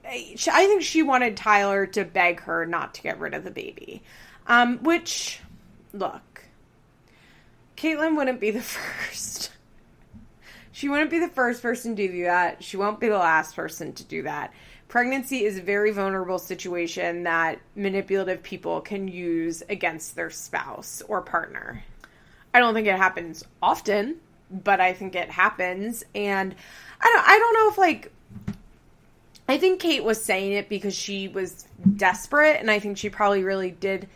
[0.05, 4.03] I think she wanted Tyler to beg her not to get rid of the baby.
[4.47, 5.41] Um, which,
[5.93, 6.45] look,
[7.77, 9.51] Catelynn wouldn't be the first.
[10.73, 12.65] She wouldn't be the first person to do that.
[12.65, 14.53] She won't be the last person to do that
[14.93, 21.23] pregnancy is a very vulnerable situation that manipulative people can use against their spouse or
[21.23, 21.83] partner.
[22.53, 24.17] I don't think it happens often,
[24.51, 26.55] but I think it happens and
[27.01, 28.13] I don't I don't know if like
[29.49, 31.67] I think Cate was saying it because she was
[31.97, 34.11] desperate and I think she probably really did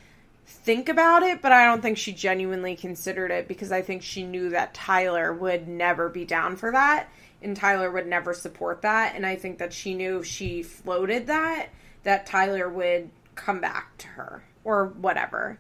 [0.45, 4.25] think about it, but I don't think she genuinely considered it because I think she
[4.25, 7.09] knew that Tyler would never be down for that
[7.47, 9.15] and Tyler would never support that.
[9.15, 11.69] And I think that she knew if she floated that,
[12.03, 15.59] that Tyler would come back to her or whatever.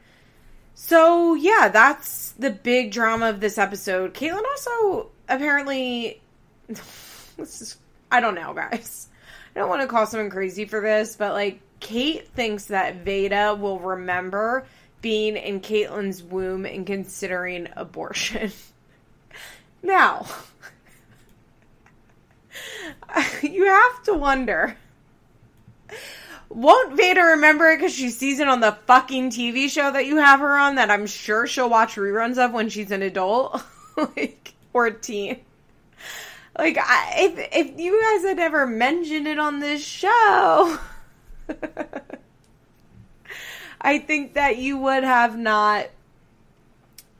[0.74, 4.14] So yeah, that's the big drama of this episode.
[4.14, 6.20] Catelynn also apparently
[6.68, 7.76] this is
[8.11, 9.09] I don't know, guys.
[9.55, 13.59] I don't want to call someone crazy for this, but like Cate thinks that Vaeda
[13.59, 14.66] will remember
[15.03, 18.53] being in Catelynn's womb and considering abortion.
[19.82, 20.26] now,
[23.43, 24.77] you have to wonder.
[26.49, 30.17] Won't Vaeda remember it because she sees it on the fucking TV show that you
[30.19, 33.63] have her on that I'm sure she'll watch reruns of when she's an adult?
[33.97, 35.41] like, or a teen.
[36.59, 40.79] Like, I, if, if you guys had ever mentioned it on this show,
[43.81, 45.89] I think that you would have not,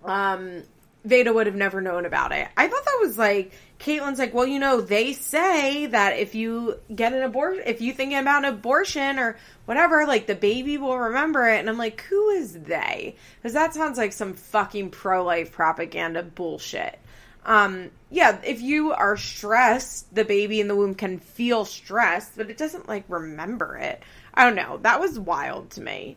[0.05, 0.63] um,
[1.07, 2.49] Vaeda would have never known about it.
[2.57, 6.79] I thought that was like, Catelynn's like, well, you know, they say that if you
[6.95, 10.99] get an abortion, if you think about an abortion or whatever, like the baby will
[10.99, 11.61] remember it.
[11.61, 13.17] And I'm like, who is they?
[13.37, 16.99] Because that sounds like some fucking pro life propaganda bullshit.
[17.45, 22.51] Um, yeah, if you are stressed, the baby in the womb can feel stressed, but
[22.51, 24.03] it doesn't like remember it.
[24.35, 24.79] I don't know.
[24.79, 26.17] That was wild to me.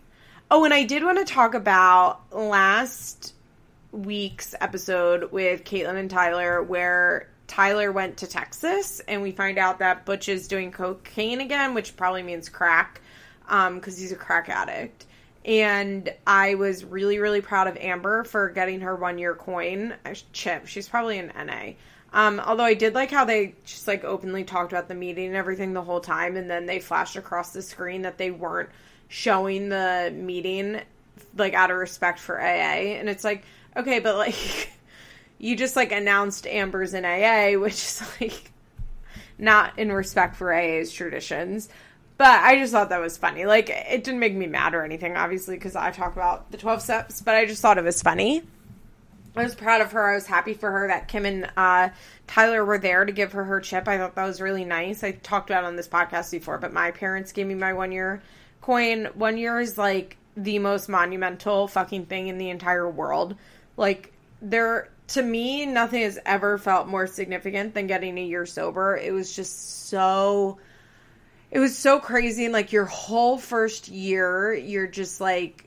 [0.49, 3.35] Oh, and I did want to talk about last
[3.91, 9.79] week's episode with Catelynn and Tyler where Tyler went to Texas, and we find out
[9.79, 13.01] that Butch is doing cocaine again, which probably means crack,
[13.41, 15.05] because um, he's a crack addict.
[15.43, 19.95] And I was really, really proud of Amber for getting her one year coin
[20.31, 20.67] chip.
[20.67, 21.71] She's probably an NA.
[22.13, 25.35] Um, although I did like how they just like openly talked about the meeting and
[25.35, 28.69] everything the whole time, and then they flashed across the screen that they weren't
[29.07, 30.81] showing the meeting
[31.35, 32.93] like out of respect for AA.
[32.99, 33.43] And it's like,
[33.75, 34.35] okay, but like
[35.39, 38.51] you just like announced Amber's in AA, which is like
[39.37, 41.69] not in respect for AA's traditions.
[42.17, 43.45] But I just thought that was funny.
[43.45, 46.81] Like it didn't make me mad or anything, obviously, because I talk about the twelve
[46.81, 47.21] steps.
[47.21, 48.43] But I just thought it was funny.
[49.35, 50.11] I was proud of her.
[50.11, 51.89] I was happy for her that Kim and uh,
[52.27, 53.87] Tyler were there to give her her chip.
[53.87, 55.03] I thought that was really nice.
[55.03, 58.21] I talked about on this podcast before, but my parents gave me my one year
[58.59, 59.05] coin.
[59.13, 63.35] One year is like the most monumental fucking thing in the entire world.
[63.77, 64.11] Like
[64.41, 68.95] there to me, nothing has ever felt more significant than getting a year sober.
[68.95, 70.59] It was just so
[71.51, 75.65] it was so crazy and like your whole first year, you're just like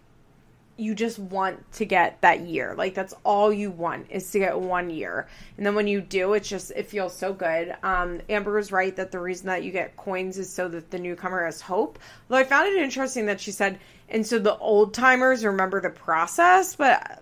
[0.76, 2.74] you just want to get that year.
[2.76, 5.28] Like that's all you want is to get one year.
[5.56, 7.74] And then when you do, it's just it feels so good.
[7.82, 11.00] Um Amber was right that the reason that you get coins is so that the
[11.00, 11.98] newcomer has hope.
[12.30, 15.90] Although I found it interesting that she said and so the old timers remember the
[15.90, 17.21] process, but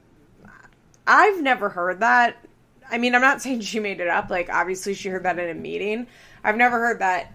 [1.06, 2.36] I've never heard that.
[2.90, 4.30] I mean, I'm not saying she made it up.
[4.30, 6.06] Like, obviously, she heard that in a meeting.
[6.42, 7.32] I've never heard that.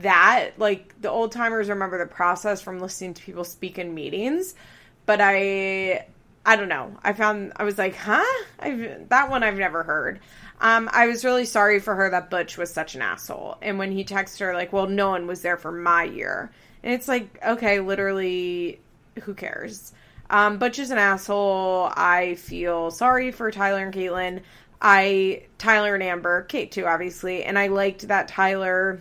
[0.00, 4.56] That like the old timers remember the process from listening to people speak in meetings,
[5.04, 6.06] but I,
[6.44, 6.96] I don't know.
[7.04, 8.24] I found I was like, huh?
[8.58, 10.18] I've that one I've never heard.
[10.60, 13.58] Um, I was really sorry for her that Butch was such an asshole.
[13.62, 16.50] And when he texted her, like, well, no one was there for my year.
[16.82, 18.80] And it's like, okay, literally,
[19.22, 19.92] who cares?
[20.30, 21.90] Um, Butch is an asshole.
[21.94, 24.42] I feel sorry for Tyler and Catelynn.
[24.80, 27.44] I, Tyler and Amber, Cate too, obviously.
[27.44, 29.00] And I liked that Tyler.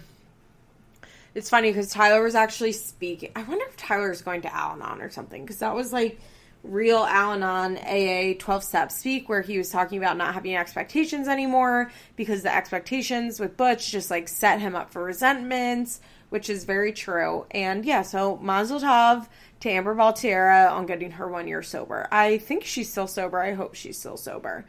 [1.34, 3.32] It's funny because Tyler was actually speaking.
[3.36, 6.19] I wonder if Tyler's going to Al Anon or something because that was like
[6.63, 11.28] real Al Anon AA 12 step speak where he was talking about not having expectations
[11.28, 15.99] anymore because the expectations with Butch just like set him up for resentments,
[16.30, 17.45] which is very true.
[17.51, 19.28] And yeah, so Mazel Tov
[19.62, 22.08] to Amber Valtierra on getting her one year sober.
[22.12, 23.39] I think she's still sober.
[23.39, 24.66] I hope she's still sober.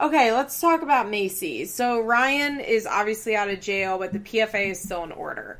[0.00, 1.72] Okay, let's talk about Maci's.
[1.72, 5.58] So Ryan is obviously out of jail, but the PFA is still in order.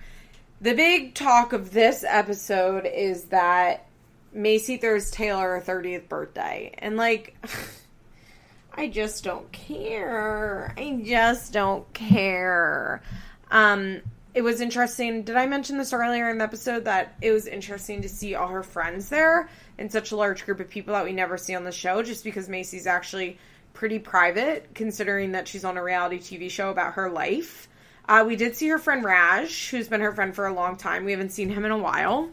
[0.60, 3.86] The big talk of this episode is that
[4.34, 6.74] Maci throws Taylor a 30th birthday.
[6.78, 7.36] And like
[8.74, 10.74] I just don't care.
[10.76, 13.02] I just don't care.
[13.50, 14.02] Um
[14.36, 15.22] it was interesting.
[15.22, 18.48] Did I mention this earlier in the episode that it was interesting to see all
[18.48, 21.64] her friends there in such a large group of people that we never see on
[21.64, 23.38] the show just because Maci's actually
[23.72, 27.66] pretty private considering that she's on a reality TV show about her life.
[28.06, 31.06] Uh, we did see her friend Raj, who's been her friend for a long time.
[31.06, 32.28] We haven't seen him in a while.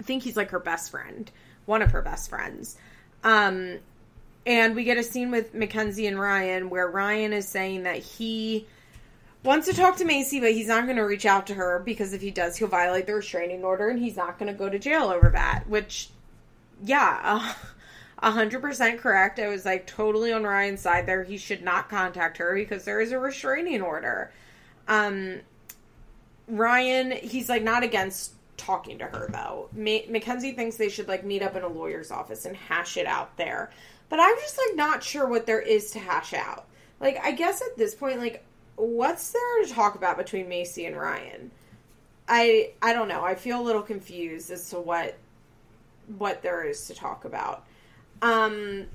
[0.00, 1.30] I think he's like her best friend,
[1.66, 2.76] one of her best friends.
[3.22, 3.78] Um,
[4.44, 8.66] and we get a scene with Mackenzie and Ryan where Ryan is saying that he
[9.46, 12.12] wants to talk to Maci, but he's not going to reach out to her because
[12.12, 14.78] if he does, he'll violate the restraining order and he's not going to go to
[14.78, 15.68] jail over that.
[15.68, 16.10] Which,
[16.84, 17.54] yeah,
[18.18, 19.38] a hundred percent correct.
[19.38, 21.22] I was like totally on Ryan's side there.
[21.22, 24.32] He should not contact her because there is a restraining order.
[24.88, 25.40] Um,
[26.48, 29.68] Ryan, he's like not against talking to her though.
[29.72, 33.06] Ma- Mackenzie thinks they should like meet up in a lawyer's office and hash it
[33.06, 33.70] out there.
[34.08, 36.66] But I'm just like not sure what there is to hash out.
[37.00, 38.44] Like I guess at this point like
[38.76, 41.50] what's there to talk about between Maci and Ryan?
[42.28, 43.24] I I don't know.
[43.24, 45.16] I feel a little confused as to what
[46.18, 47.64] what there is to talk about.
[48.22, 48.86] Um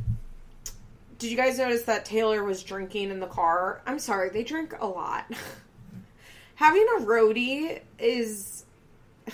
[1.17, 3.81] did you guys notice that Taylor was drinking in the car?
[3.85, 5.25] I'm sorry, they drink a lot.
[6.55, 8.65] Having a roadie is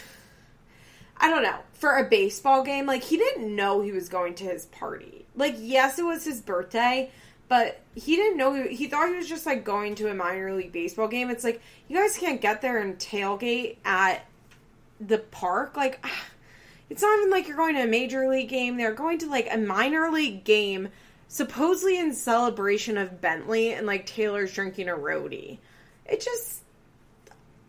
[1.17, 1.59] I don't know.
[1.73, 5.25] For a baseball game, like he didn't know he was going to his party.
[5.35, 7.11] Like yes, it was his birthday,
[7.49, 10.71] but he didn't know he, thought he was just like going to a minor league
[10.71, 11.29] baseball game.
[11.29, 14.25] It's like you guys can't get there and tailgate at
[14.99, 15.77] the park.
[15.77, 16.05] Like
[16.89, 18.77] it's not even like you're going to a major league game.
[18.77, 20.89] They're going to like a minor league game
[21.29, 25.57] supposedly in celebration of Bentley and like Taylor's drinking a roadie.
[26.05, 26.61] It just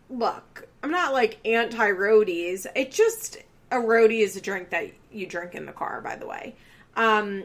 [0.09, 2.65] look, I'm not like anti roadies.
[2.75, 3.37] It just
[3.71, 6.55] a roadie is a drink that you drink in the car, by the way.
[6.95, 7.43] Um,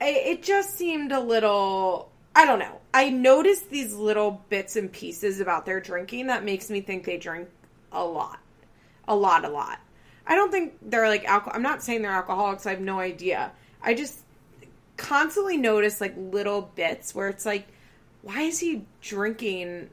[0.00, 2.10] it, just seemed a little.
[2.34, 2.80] I don't know.
[2.94, 7.16] I noticed these little bits and pieces about their drinking that makes me think they
[7.16, 7.48] drink
[7.92, 8.38] a lot,
[9.08, 9.80] a lot, a lot.
[10.26, 11.56] I don't think they're like alcohol.
[11.56, 12.66] I'm not saying they're alcoholics.
[12.66, 13.50] I have no idea.
[13.82, 14.20] I just
[14.96, 17.66] constantly notice like little bits where it's like,
[18.22, 19.88] why is he drinking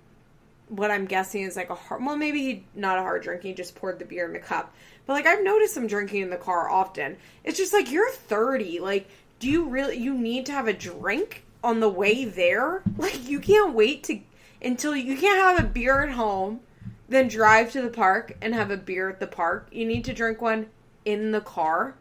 [0.70, 2.04] what I'm guessing is like a hard.
[2.04, 4.74] Well, maybe he not a hard drinking, he just poured the beer in the cup.
[5.06, 7.18] But like I've noticed him drinking in the car often.
[7.44, 8.80] It's just like you're 30.
[8.80, 9.08] Like,
[9.46, 12.82] do you really you need to have a drink on the way there?
[12.98, 14.20] Like you can't wait to
[14.60, 16.62] until you can't have a beer at home,
[17.08, 19.68] then drive to the park and have a beer at the park.
[19.72, 20.66] You need to drink one
[21.04, 21.94] in the car.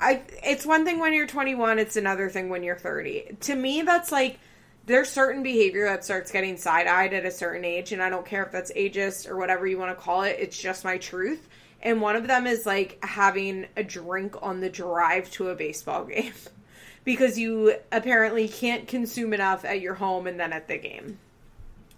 [0.00, 3.36] I it's one thing when you're 21, it's another thing when you're 30.
[3.40, 4.38] To me that's like
[4.86, 8.24] there's certain behavior that starts getting side eyed at a certain age, and I don't
[8.24, 11.46] care if that's ageist or whatever you want to call it, it's just my truth.
[11.82, 16.04] And one of them is like having a drink on the drive to a baseball
[16.04, 16.32] game
[17.04, 21.18] because you apparently can't consume enough at your home and then at the game.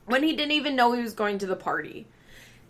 [0.06, 2.06] When he didn't even know he was going to the party.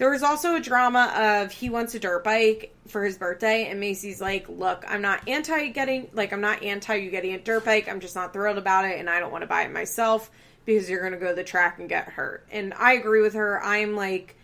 [0.00, 3.78] There was also a drama of he wants a dirt bike for his birthday, and
[3.78, 7.66] Maci's like, "Look, I'm not anti getting like I'm not anti you getting a dirt
[7.66, 7.86] bike.
[7.86, 10.30] I'm just not thrilled about it, and I don't want to buy it myself
[10.64, 13.62] because you're gonna go to the track and get hurt." And I agree with her.
[13.62, 14.36] I'm like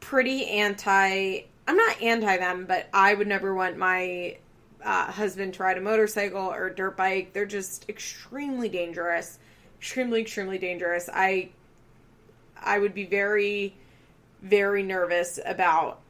[0.00, 1.40] pretty anti.
[1.66, 4.36] I'm not anti them, but I would never want my
[4.84, 7.32] uh, husband to ride a motorcycle or a dirt bike.
[7.32, 9.38] They're just extremely dangerous,
[9.78, 11.08] extremely extremely dangerous.
[11.12, 11.50] I
[12.60, 13.74] I would be very
[14.42, 16.00] very nervous about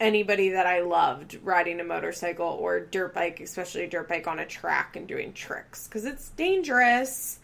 [0.00, 4.40] anybody that I loved riding a motorcycle or dirt bike, especially a dirt bike on
[4.40, 7.38] a track and doing tricks because it's dangerous.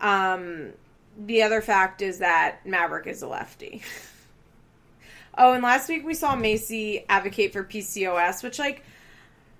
[0.00, 0.72] Um,
[1.18, 3.82] the other fact is that Maverick is a lefty.
[5.38, 8.84] oh, and last week we saw Maci advocate for PCOS, which, like,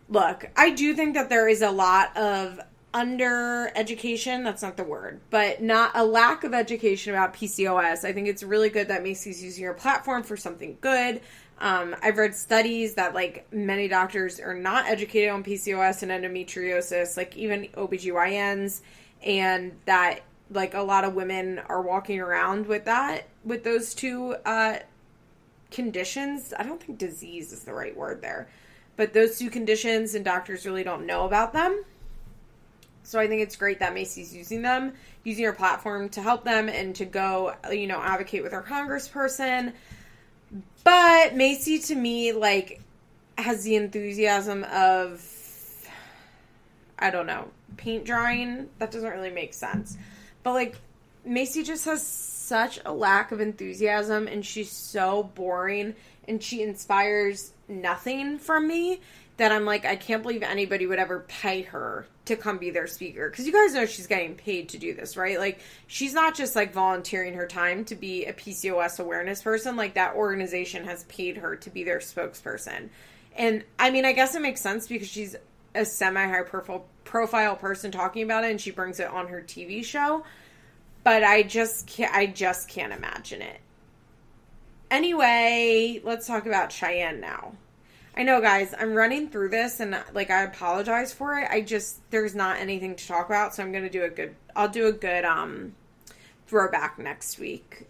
[0.09, 2.61] look, I do think that there is a lot of
[2.95, 8.13] under education that's not the word but not a lack of education about pcos i
[8.13, 11.21] think it's really good that maci's using your platform for something good.
[11.61, 17.17] Um, i've read studies that like many doctors are not educated on pcos and endometriosis
[17.17, 18.81] like even obgyns
[19.23, 20.21] and that
[20.51, 24.79] like a lot of women are walking around with that with those two uh,
[25.71, 28.49] conditions i don't think disease is the right word there
[28.97, 31.85] but those two conditions and doctors really don't know about them
[33.09, 34.93] so I think it's great that Maci's using them,
[35.25, 39.73] using your platform to help them and to go, you know, advocate with our congressperson.
[40.85, 42.83] But Maci to me like
[43.39, 45.25] has the enthusiasm of
[46.99, 47.49] I don't know,
[47.79, 48.69] paint drying.
[48.79, 49.97] That doesn't really make sense.
[50.43, 50.77] But like
[51.27, 52.07] Maci just has
[52.49, 55.95] such a lack of enthusiasm and she's so boring
[56.27, 59.01] and she inspires nothing from me
[59.37, 62.89] that I'm like, I can't believe anybody would ever pay her to come be their
[62.89, 63.31] speaker.
[63.31, 65.39] Because you guys know she's getting paid to do this, right?
[65.39, 69.77] Like, she's not just like volunteering her time to be a PCOS awareness person.
[69.77, 72.89] Like, that organization has paid her to be their spokesperson.
[73.37, 75.37] And I mean, I guess it makes sense because she's
[75.75, 76.43] a semi high
[77.05, 80.25] profile person talking about it and she brings it on her TV show.
[81.09, 83.63] But I just can't, I just can't imagine it.
[84.91, 87.55] Anyway, let's talk about Cheyenne now.
[88.15, 91.49] I know, guys, I'm running through this and like I apologize for it.
[91.51, 94.37] I just there's not anything to talk about, so I'm gonna do a good.
[94.55, 95.75] I'll do a good um
[96.47, 97.87] throwback next week.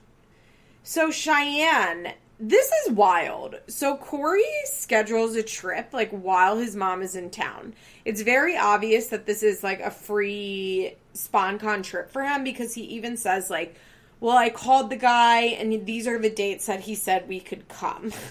[0.85, 3.57] So Cheyenne, this is wild.
[3.67, 7.75] So Cory schedules a trip like while his mom is in town.
[8.05, 12.83] It's very obvious that this is like a free SponCon trip for him because he
[12.83, 13.77] even says like,
[14.21, 17.69] "Well, I called the guy and these are the dates that he said we could
[17.69, 18.13] come."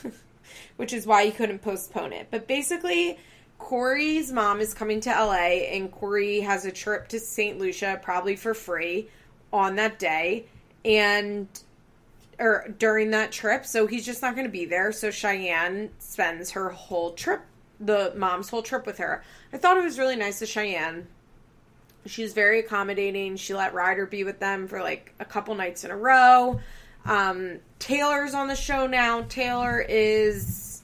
[0.78, 2.28] which is why he couldn't postpone it.
[2.32, 3.18] But basically,
[3.60, 7.60] Cory's mom is coming to LA, and Cory has a trip to St.
[7.60, 9.10] Lucia, probably for free,
[9.52, 10.46] on that day,
[10.86, 11.48] and
[12.40, 13.66] or during that trip.
[13.66, 14.92] So he's just not going to be there.
[14.92, 17.42] So Cheyenne spends her whole trip,
[17.80, 19.24] the mom's whole trip with her.
[19.52, 21.08] I thought it was really nice of Cheyenne.
[22.08, 23.36] She was very accommodating.
[23.36, 26.60] She let Ryder be with them for like a couple nights in a row.
[27.06, 29.22] Um, Taylor's on the show now.
[29.30, 30.84] Taylor is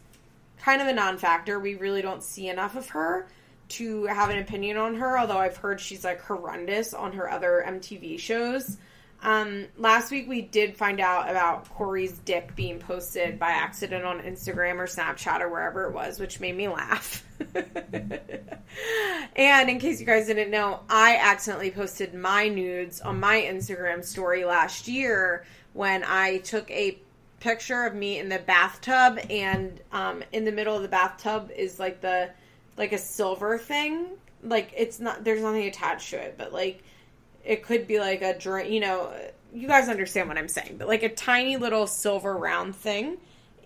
[0.59, 1.59] kind of a non factor.
[1.59, 3.27] We really don't see enough of her
[3.69, 7.63] to have an opinion on her, although I've heard she's like horrendous on her other
[7.67, 8.77] MTV shows.
[9.23, 14.19] Um, last week we did find out about Cory's dick being posted by accident on
[14.19, 17.25] Instagram or Snapchat or wherever it was, which made me laugh.
[19.35, 24.03] and in case you guys didn't know, I accidentally posted my nudes on my Instagram
[24.03, 26.97] story last year when I took a
[27.39, 31.79] picture of me in the bathtub, and um, in the middle of the bathtub is
[31.79, 32.29] like the
[32.77, 34.07] like a silver thing.
[34.43, 36.83] Like it's not there's nothing attached to it, but like
[37.43, 38.69] it could be like a drink.
[38.69, 39.13] You know,
[39.53, 43.17] you guys understand what I'm saying, but like a tiny little silver round thing,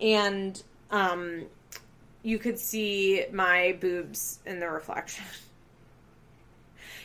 [0.01, 0.61] and
[0.91, 1.45] um,
[2.23, 5.25] you could see my boobs in the reflection.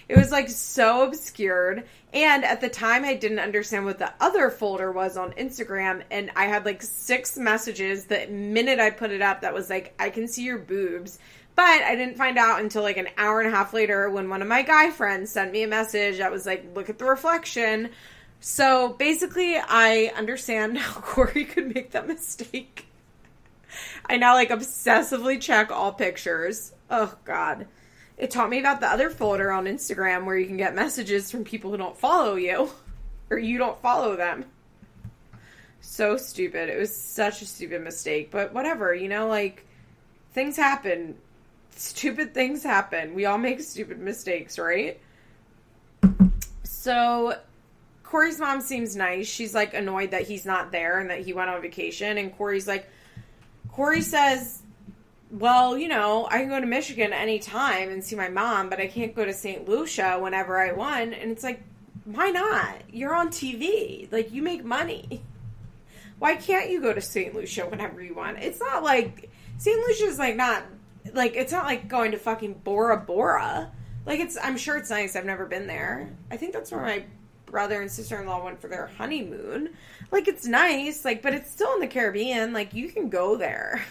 [0.08, 1.84] It was like so obscured.
[2.12, 6.02] And at the time, I didn't understand what the other folder was on Instagram.
[6.10, 9.94] And I had like six messages the minute I put it up that was like,
[9.98, 11.18] I can see your boobs.
[11.55, 14.42] But I didn't find out until like an hour and a half later when one
[14.42, 17.90] of my guy friends sent me a message that was like, look at the reflection.
[18.40, 22.86] So basically, I understand how Cory could make that mistake.
[24.07, 26.72] I now like obsessively check all pictures.
[26.90, 27.66] Oh, God
[28.22, 31.42] it taught me about the other folder on Instagram where you can get messages from
[31.42, 32.70] people who don't follow you
[33.30, 34.44] or you don't follow them.
[35.80, 36.68] So stupid.
[36.68, 39.66] It was such a stupid mistake, but whatever, you know, like
[40.32, 41.16] things happen.
[41.76, 43.14] Stupid things happen.
[43.14, 45.00] We all make stupid mistakes, right?
[46.62, 47.38] So
[48.03, 49.26] Cory's mom seems nice.
[49.26, 52.18] She's like annoyed that he's not there and that he went on vacation.
[52.18, 52.88] And Cory's like,
[53.70, 54.62] Cory says
[55.32, 58.86] well, you know, I can go to Michigan anytime and see my mom, but I
[58.86, 59.66] can't go to St.
[59.66, 61.14] Lucia whenever I want.
[61.14, 61.62] And it's like,
[62.04, 62.82] why not?
[62.92, 64.12] You're on TV.
[64.12, 65.22] Like, you make money.
[66.18, 67.34] Why can't you go to St.
[67.34, 68.38] Lucia whenever you want?
[68.40, 69.76] It's not like St.
[69.88, 70.64] Lucia's like not
[71.12, 73.70] like it's not like going to fucking Bora Bora.
[74.07, 75.16] Like it's I'm sure it's nice.
[75.16, 76.11] I've never been there.
[76.30, 77.04] I think that's where my
[77.46, 79.70] brother and sister-in-law went for their honeymoon.
[80.11, 82.53] Like it's nice, like but it's still in the Caribbean.
[82.53, 83.84] Like you can go there.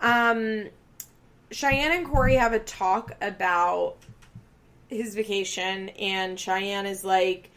[0.00, 0.68] Um,
[1.50, 3.96] Cheyenne and Cory have a talk about
[4.88, 7.50] his vacation, and Cheyenne is like,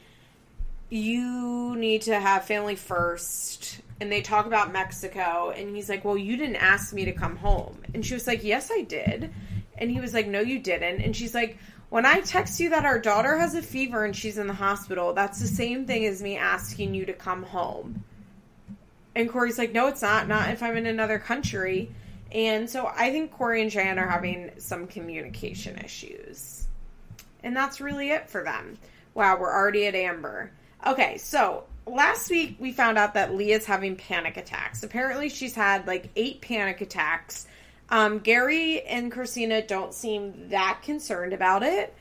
[0.89, 3.81] You need to have family first.
[4.01, 7.35] And they talk about Mexico, and he's like, Well, you didn't ask me to come
[7.35, 7.83] home.
[7.93, 9.31] And she was like, Yes, I did.
[9.77, 11.01] And he was like, No, you didn't.
[11.01, 11.59] And she's like,
[11.89, 15.13] When I text you that our daughter has a fever and she's in the hospital,
[15.13, 18.03] that's the same thing as me asking you to come home.
[19.13, 20.27] And Cory's like, No, it's not.
[20.27, 21.91] Not if I'm in another country.
[22.31, 26.65] And so I think Cory and Cheyenne are having some communication issues.
[27.43, 28.79] And that's really it for them.
[29.13, 30.51] Wow, we're already at Amber.
[30.87, 34.83] Okay, so last week we found out that Leah's having panic attacks.
[34.83, 37.47] Apparently, she's had like eight panic attacks.
[37.89, 41.93] Um, Gary and Kristina don't seem that concerned about it.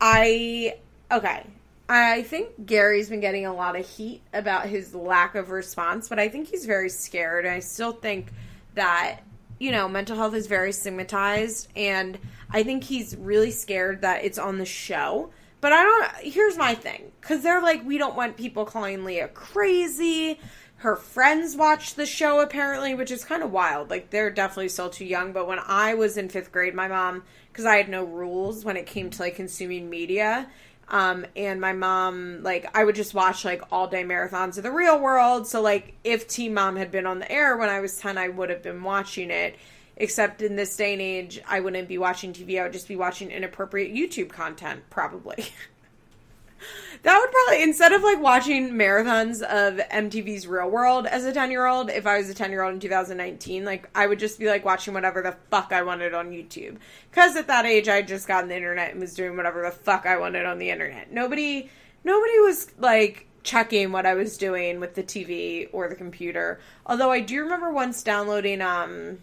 [0.00, 0.76] I
[1.10, 1.46] okay.
[1.88, 6.18] I think Gary's been getting a lot of heat about his lack of response, but
[6.18, 7.44] I think he's very scared.
[7.44, 8.32] I still think
[8.74, 9.20] that
[9.58, 12.18] you know mental health is very stigmatized, and
[12.50, 15.30] I think he's really scared that it's on the show
[15.64, 16.30] but I don't.
[16.30, 20.38] Here's my thing, because they're like, we don't want people calling Leah crazy.
[20.76, 23.88] Her friends watch the show apparently, which is kind of wild.
[23.88, 25.32] Like they're definitely still too young.
[25.32, 28.76] But when I was in fifth grade, my mom, because I had no rules when
[28.76, 30.50] it came to like consuming media,
[30.88, 34.70] um, and my mom, like, I would just watch like all day marathons of the
[34.70, 35.46] real world.
[35.46, 38.28] So, like, if Teen Mom had been on the air when I was 10, I
[38.28, 39.56] would have been watching it.
[39.96, 42.58] Except in this day and age, I wouldn't be watching TV.
[42.58, 45.36] I would just be watching inappropriate YouTube content, probably.
[47.02, 51.50] that would probably, instead of like watching marathons of MTV's Real World as a 10
[51.50, 54.38] year old, if I was a 10 year old in 2019, like I would just
[54.38, 56.78] be like watching whatever the fuck I wanted on YouTube.
[57.10, 59.70] Because at that age, I just got on the internet and was doing whatever the
[59.70, 61.12] fuck I wanted on the internet.
[61.12, 61.70] Nobody,
[62.02, 66.60] nobody was like, checking what I was doing with the TV or the computer.
[66.86, 69.18] Although I do remember once downloading um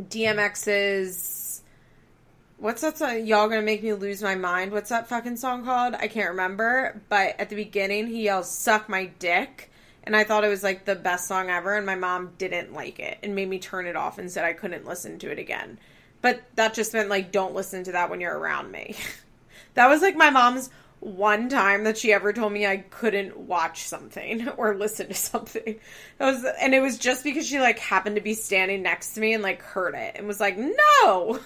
[0.00, 1.62] DMX's
[2.62, 3.26] what's that song?
[3.26, 4.72] Y'all gonna make me lose my mind.
[4.72, 5.94] What's that fucking song called?
[5.94, 7.00] I can't remember.
[7.08, 9.70] But at the beginning, he yells "suck my dick,"
[10.04, 11.76] and I thought it was like the best song ever.
[11.76, 14.52] And my mom didn't like it and made me turn it off and said I
[14.52, 15.78] couldn't listen to it again.
[16.20, 18.94] But that just meant like don't listen to that when you're around me.
[19.74, 20.70] that was like my mom's
[21.02, 25.80] one time that she ever told me I couldn't watch something or listen to something.
[26.20, 29.34] Was and it was just because she like happened to be standing next to me
[29.34, 31.40] and like heard it and was like, "No."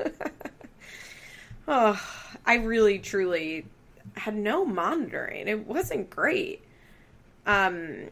[1.68, 2.02] oh,
[2.46, 3.66] I really truly
[4.16, 5.46] had no monitoring.
[5.46, 6.62] It wasn't great.
[7.44, 8.08] Um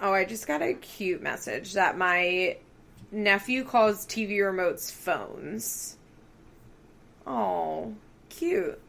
[0.00, 2.56] Oh, I just got a cute message that my
[3.12, 5.96] nephew calls TV remotes phones.
[7.26, 7.94] Oh,
[8.30, 8.80] cute.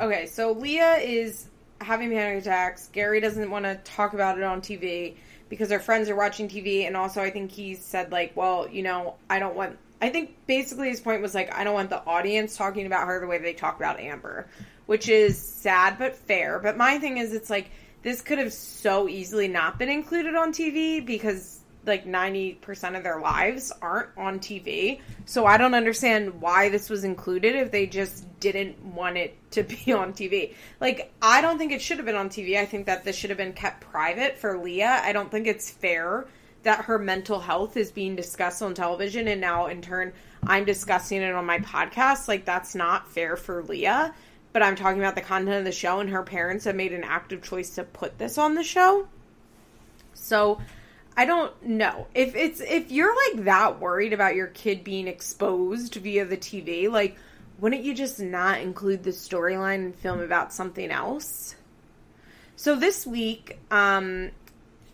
[0.00, 1.46] Okay, so Leah is
[1.82, 2.88] having panic attacks.
[2.88, 5.16] Gary doesn't want to talk about it on TV
[5.50, 8.82] because their friends are watching TV, and also I think he said like, well, you
[8.82, 9.78] know, I don't want.
[10.00, 13.20] I think basically his point was like, I don't want the audience talking about her
[13.20, 14.46] the way they talk about Amber,
[14.86, 16.58] which is sad but fair.
[16.58, 17.70] But my thing is, it's like
[18.02, 23.20] this could have so easily not been included on TV because like 90% of their
[23.20, 25.00] lives aren't on TV.
[25.24, 29.62] So I don't understand why this was included if they just didn't want it to
[29.62, 30.54] be on TV.
[30.80, 32.58] Like, I don't think it should have been on TV.
[32.58, 35.00] I think that this should have been kept private for Leah.
[35.02, 36.26] I don't think it's fair
[36.62, 40.12] that her mental health is being discussed on television and now in turn
[40.46, 42.28] I'm discussing it on my podcast.
[42.28, 44.14] Like, that's not fair for Leah.
[44.52, 47.04] But I'm talking about the content of the show, and her parents have made an
[47.04, 49.06] active choice to put this on the show.
[50.14, 50.60] So
[51.20, 52.06] I don't know.
[52.14, 56.90] If it's if you're like that worried about your kid being exposed via the TV,
[56.90, 57.14] like
[57.58, 61.56] wouldn't you just not include the storyline and film about something else?
[62.56, 64.30] So this week, um,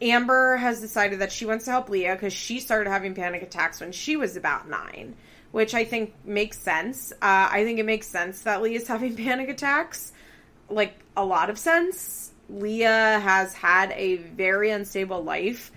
[0.03, 3.81] Amber has decided that she wants to help Leah because she started having panic attacks
[3.81, 5.15] when she was about nine,
[5.53, 7.13] which I think makes sense.
[7.13, 10.13] Uh, I think it makes sense that Leah's having panic attacks,
[10.69, 12.33] like a lot of sense.
[12.51, 15.71] Leah has had a very unstable life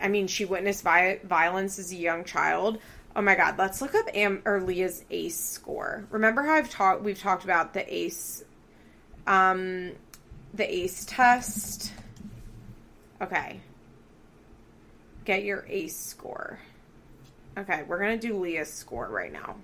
[0.00, 2.78] I mean, she witnessed vi- violence as a young child.
[3.14, 6.04] Oh my God, let's look up Am or Leah's ACE score.
[6.10, 8.44] Remember how I've talked we've talked about the ACE,
[9.26, 9.92] um,
[10.54, 11.92] the ACE test.
[13.20, 13.60] Okay,
[15.24, 16.58] get your ACE score.
[17.56, 19.56] Okay, we're gonna do Leah's score right now.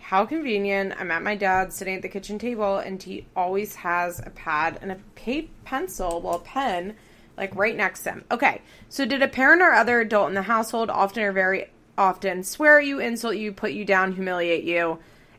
[0.00, 0.94] How convenient!
[0.98, 4.80] I'm at my dad's, sitting at the kitchen table, and he always has a pad
[4.82, 6.96] and a paper pencil, well, pen
[7.40, 8.24] like right next to him.
[8.30, 8.60] Okay,
[8.90, 12.78] so did a parent or other adult in the household often or very often swear
[12.78, 14.98] at you, insult you, put you down, humiliate you,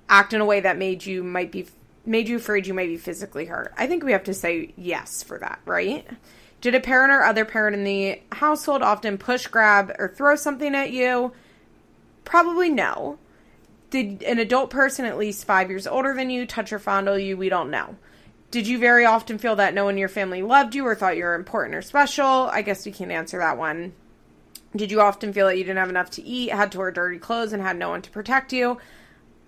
[0.09, 1.67] act in a way that made you might be
[2.03, 3.71] made you afraid you might be physically hurt?
[3.77, 6.05] I think we have to say yes for that, right?
[6.59, 10.73] Did a parent or other parent in the household often push, grab, or throw something
[10.73, 11.31] at you?
[12.25, 13.19] Probably no.
[13.91, 17.37] Did an adult person at least five years older than you touch or fondle you?
[17.37, 17.95] We don't know.
[18.51, 21.15] Did you very often feel that no one in your family loved you or thought
[21.15, 22.49] you were important or special?
[22.51, 23.93] I guess we can't answer that one.
[24.75, 27.17] Did you often feel that you didn't have enough to eat, had to wear dirty
[27.17, 28.77] clothes, and had no one to protect you?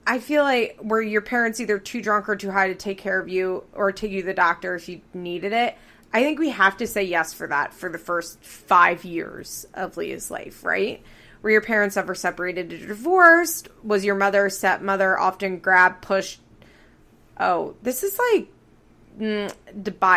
[0.07, 3.19] I feel like were your parents either too drunk or too high to take care
[3.19, 5.77] of you or take you to the doctor if you needed it?
[6.13, 9.97] I think we have to say yes for that for the first five years of
[9.97, 11.01] Leah's life, right?
[11.41, 13.67] Were your parents ever separated or divorced?
[13.83, 16.39] Was your mother, stepmother often grabbed, pushed?
[17.37, 18.47] Oh, this is like
[19.17, 19.53] mm.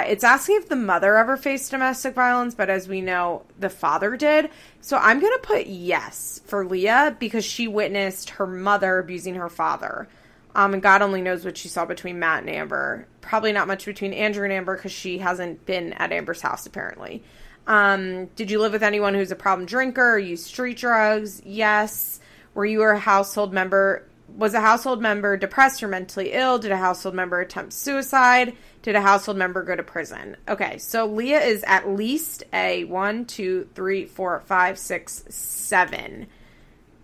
[0.08, 4.16] It's asking if the mother ever faced domestic violence, but as we know, the father
[4.16, 4.50] did.
[4.80, 9.48] So I'm going to put yes for Leah because she witnessed her mother abusing her
[9.48, 10.08] father.
[10.54, 13.06] Um, and God only knows what she saw between Matt and Amber.
[13.20, 17.22] Probably not much between Andrew and Amber because she hasn't been at Amber's house apparently.
[17.66, 21.42] Um, did you live with anyone who's a problem drinker or use street drugs?
[21.44, 22.20] Yes.
[22.54, 24.08] Were you a household member?
[24.36, 26.58] Was a household member depressed or mentally ill?
[26.58, 28.56] Did a household member attempt suicide?
[28.86, 30.36] Did a household member go to prison?
[30.48, 36.28] Okay, so Leah is at least a one, two, three, four, five, six, seven,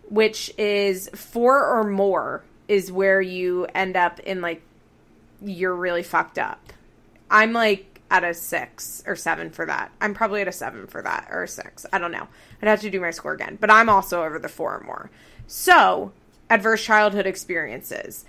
[0.09, 4.63] which is four or more is where you end up in like
[5.45, 6.73] you're really fucked up.
[7.29, 9.91] I'm like at a six or seven for that.
[10.01, 11.85] I'm probably at a seven for that or a six.
[11.93, 12.29] I don't know.
[12.63, 15.11] I'd have to do my score again, but I'm also over the four or more.
[15.49, 16.13] So,
[16.49, 18.25] adverse childhood experiences.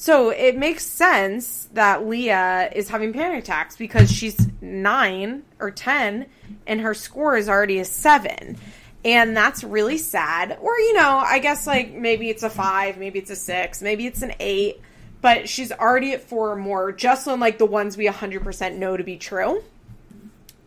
[0.00, 6.26] So it makes sense that Leah is having panic attacks because she's nine or 10
[6.68, 8.56] and her score is already a seven.
[9.04, 10.56] And that's really sad.
[10.60, 14.06] Or, you know, I guess like maybe it's a five, maybe it's a six, maybe
[14.06, 14.80] it's an eight
[15.20, 18.96] but she's already at four or more, just on like the ones we 100% know
[18.96, 19.62] to be true.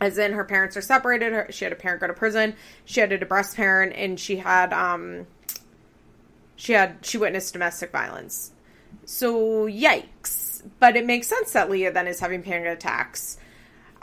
[0.02, 1.32] As in, her parents are separated.
[1.32, 2.56] Her, she had a parent go to prison.
[2.86, 5.28] She had a depressed parent, and she had um,
[6.56, 8.52] she had she witnessed domestic violence.
[9.06, 10.64] So yikes!
[10.80, 13.38] But it makes sense that Leah then is having panic attacks.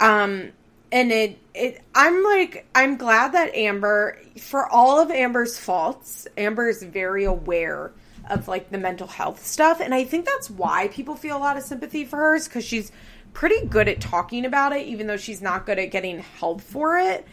[0.00, 0.52] Um,
[0.90, 6.68] and it it I'm like I'm glad that Amber, for all of Amber's faults, Amber
[6.68, 7.92] is very aware
[8.30, 9.80] of like the mental health stuff.
[9.80, 12.92] And I think that's why people feel a lot of sympathy for her because she's
[13.32, 16.98] pretty good at talking about it, even though she's not good at getting help for
[16.98, 17.26] it.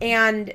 [0.00, 0.54] And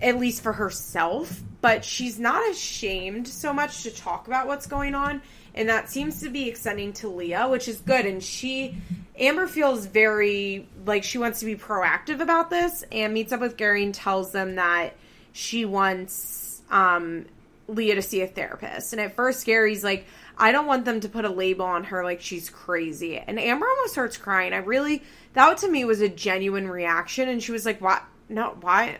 [0.00, 4.94] at least for herself, but she's not ashamed so much to talk about what's going
[4.94, 5.22] on.
[5.54, 8.06] And that seems to be extending to Leah, which is good.
[8.06, 8.76] And she,
[9.18, 13.56] Amber feels very like she wants to be proactive about this and meets up with
[13.56, 14.94] Gary and tells them that
[15.32, 17.26] she wants um,
[17.68, 18.92] Leah to see a therapist.
[18.92, 20.06] And at first, Gary's like,
[20.36, 23.18] I don't want them to put a label on her like she's crazy.
[23.18, 24.52] And Amber almost starts crying.
[24.52, 25.02] I really,
[25.34, 27.28] that to me was a genuine reaction.
[27.28, 28.02] And she was like, What?
[28.28, 28.98] No, why?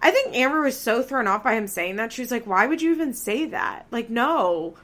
[0.00, 2.12] I think Amber was so thrown off by him saying that.
[2.12, 3.86] She was like, Why would you even say that?
[3.90, 4.74] Like, no.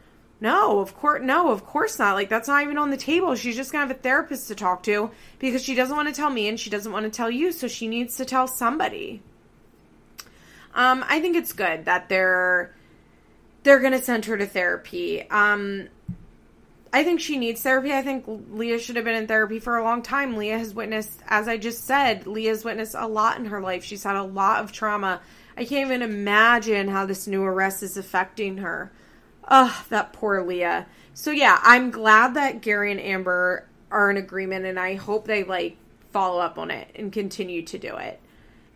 [0.41, 2.15] No, of course, no, of course not.
[2.15, 3.35] Like that's not even on the table.
[3.35, 6.29] She's just gonna have a therapist to talk to because she doesn't want to tell
[6.29, 9.23] me and she doesn't want to tell you, so she needs to tell somebody.
[10.75, 12.75] Um, I think it's good that they're
[13.63, 15.29] they're to send her to therapy.
[15.31, 15.89] Um,
[16.95, 17.93] I think she needs therapy.
[17.93, 20.37] I think Leah should have been in therapy for a long time.
[20.37, 23.83] Leah has witnessed, as I just said, Leah's witnessed a lot in her life.
[23.83, 25.21] She's had a lot of trauma.
[25.57, 28.93] I can't even imagine how this new arrest is affecting her.
[29.49, 30.87] Ugh, that poor Leah.
[31.15, 35.43] So yeah, I'm glad that Gary and Amber are in agreement and I hope they
[35.43, 35.77] like
[36.13, 38.21] follow up on it and continue to do it.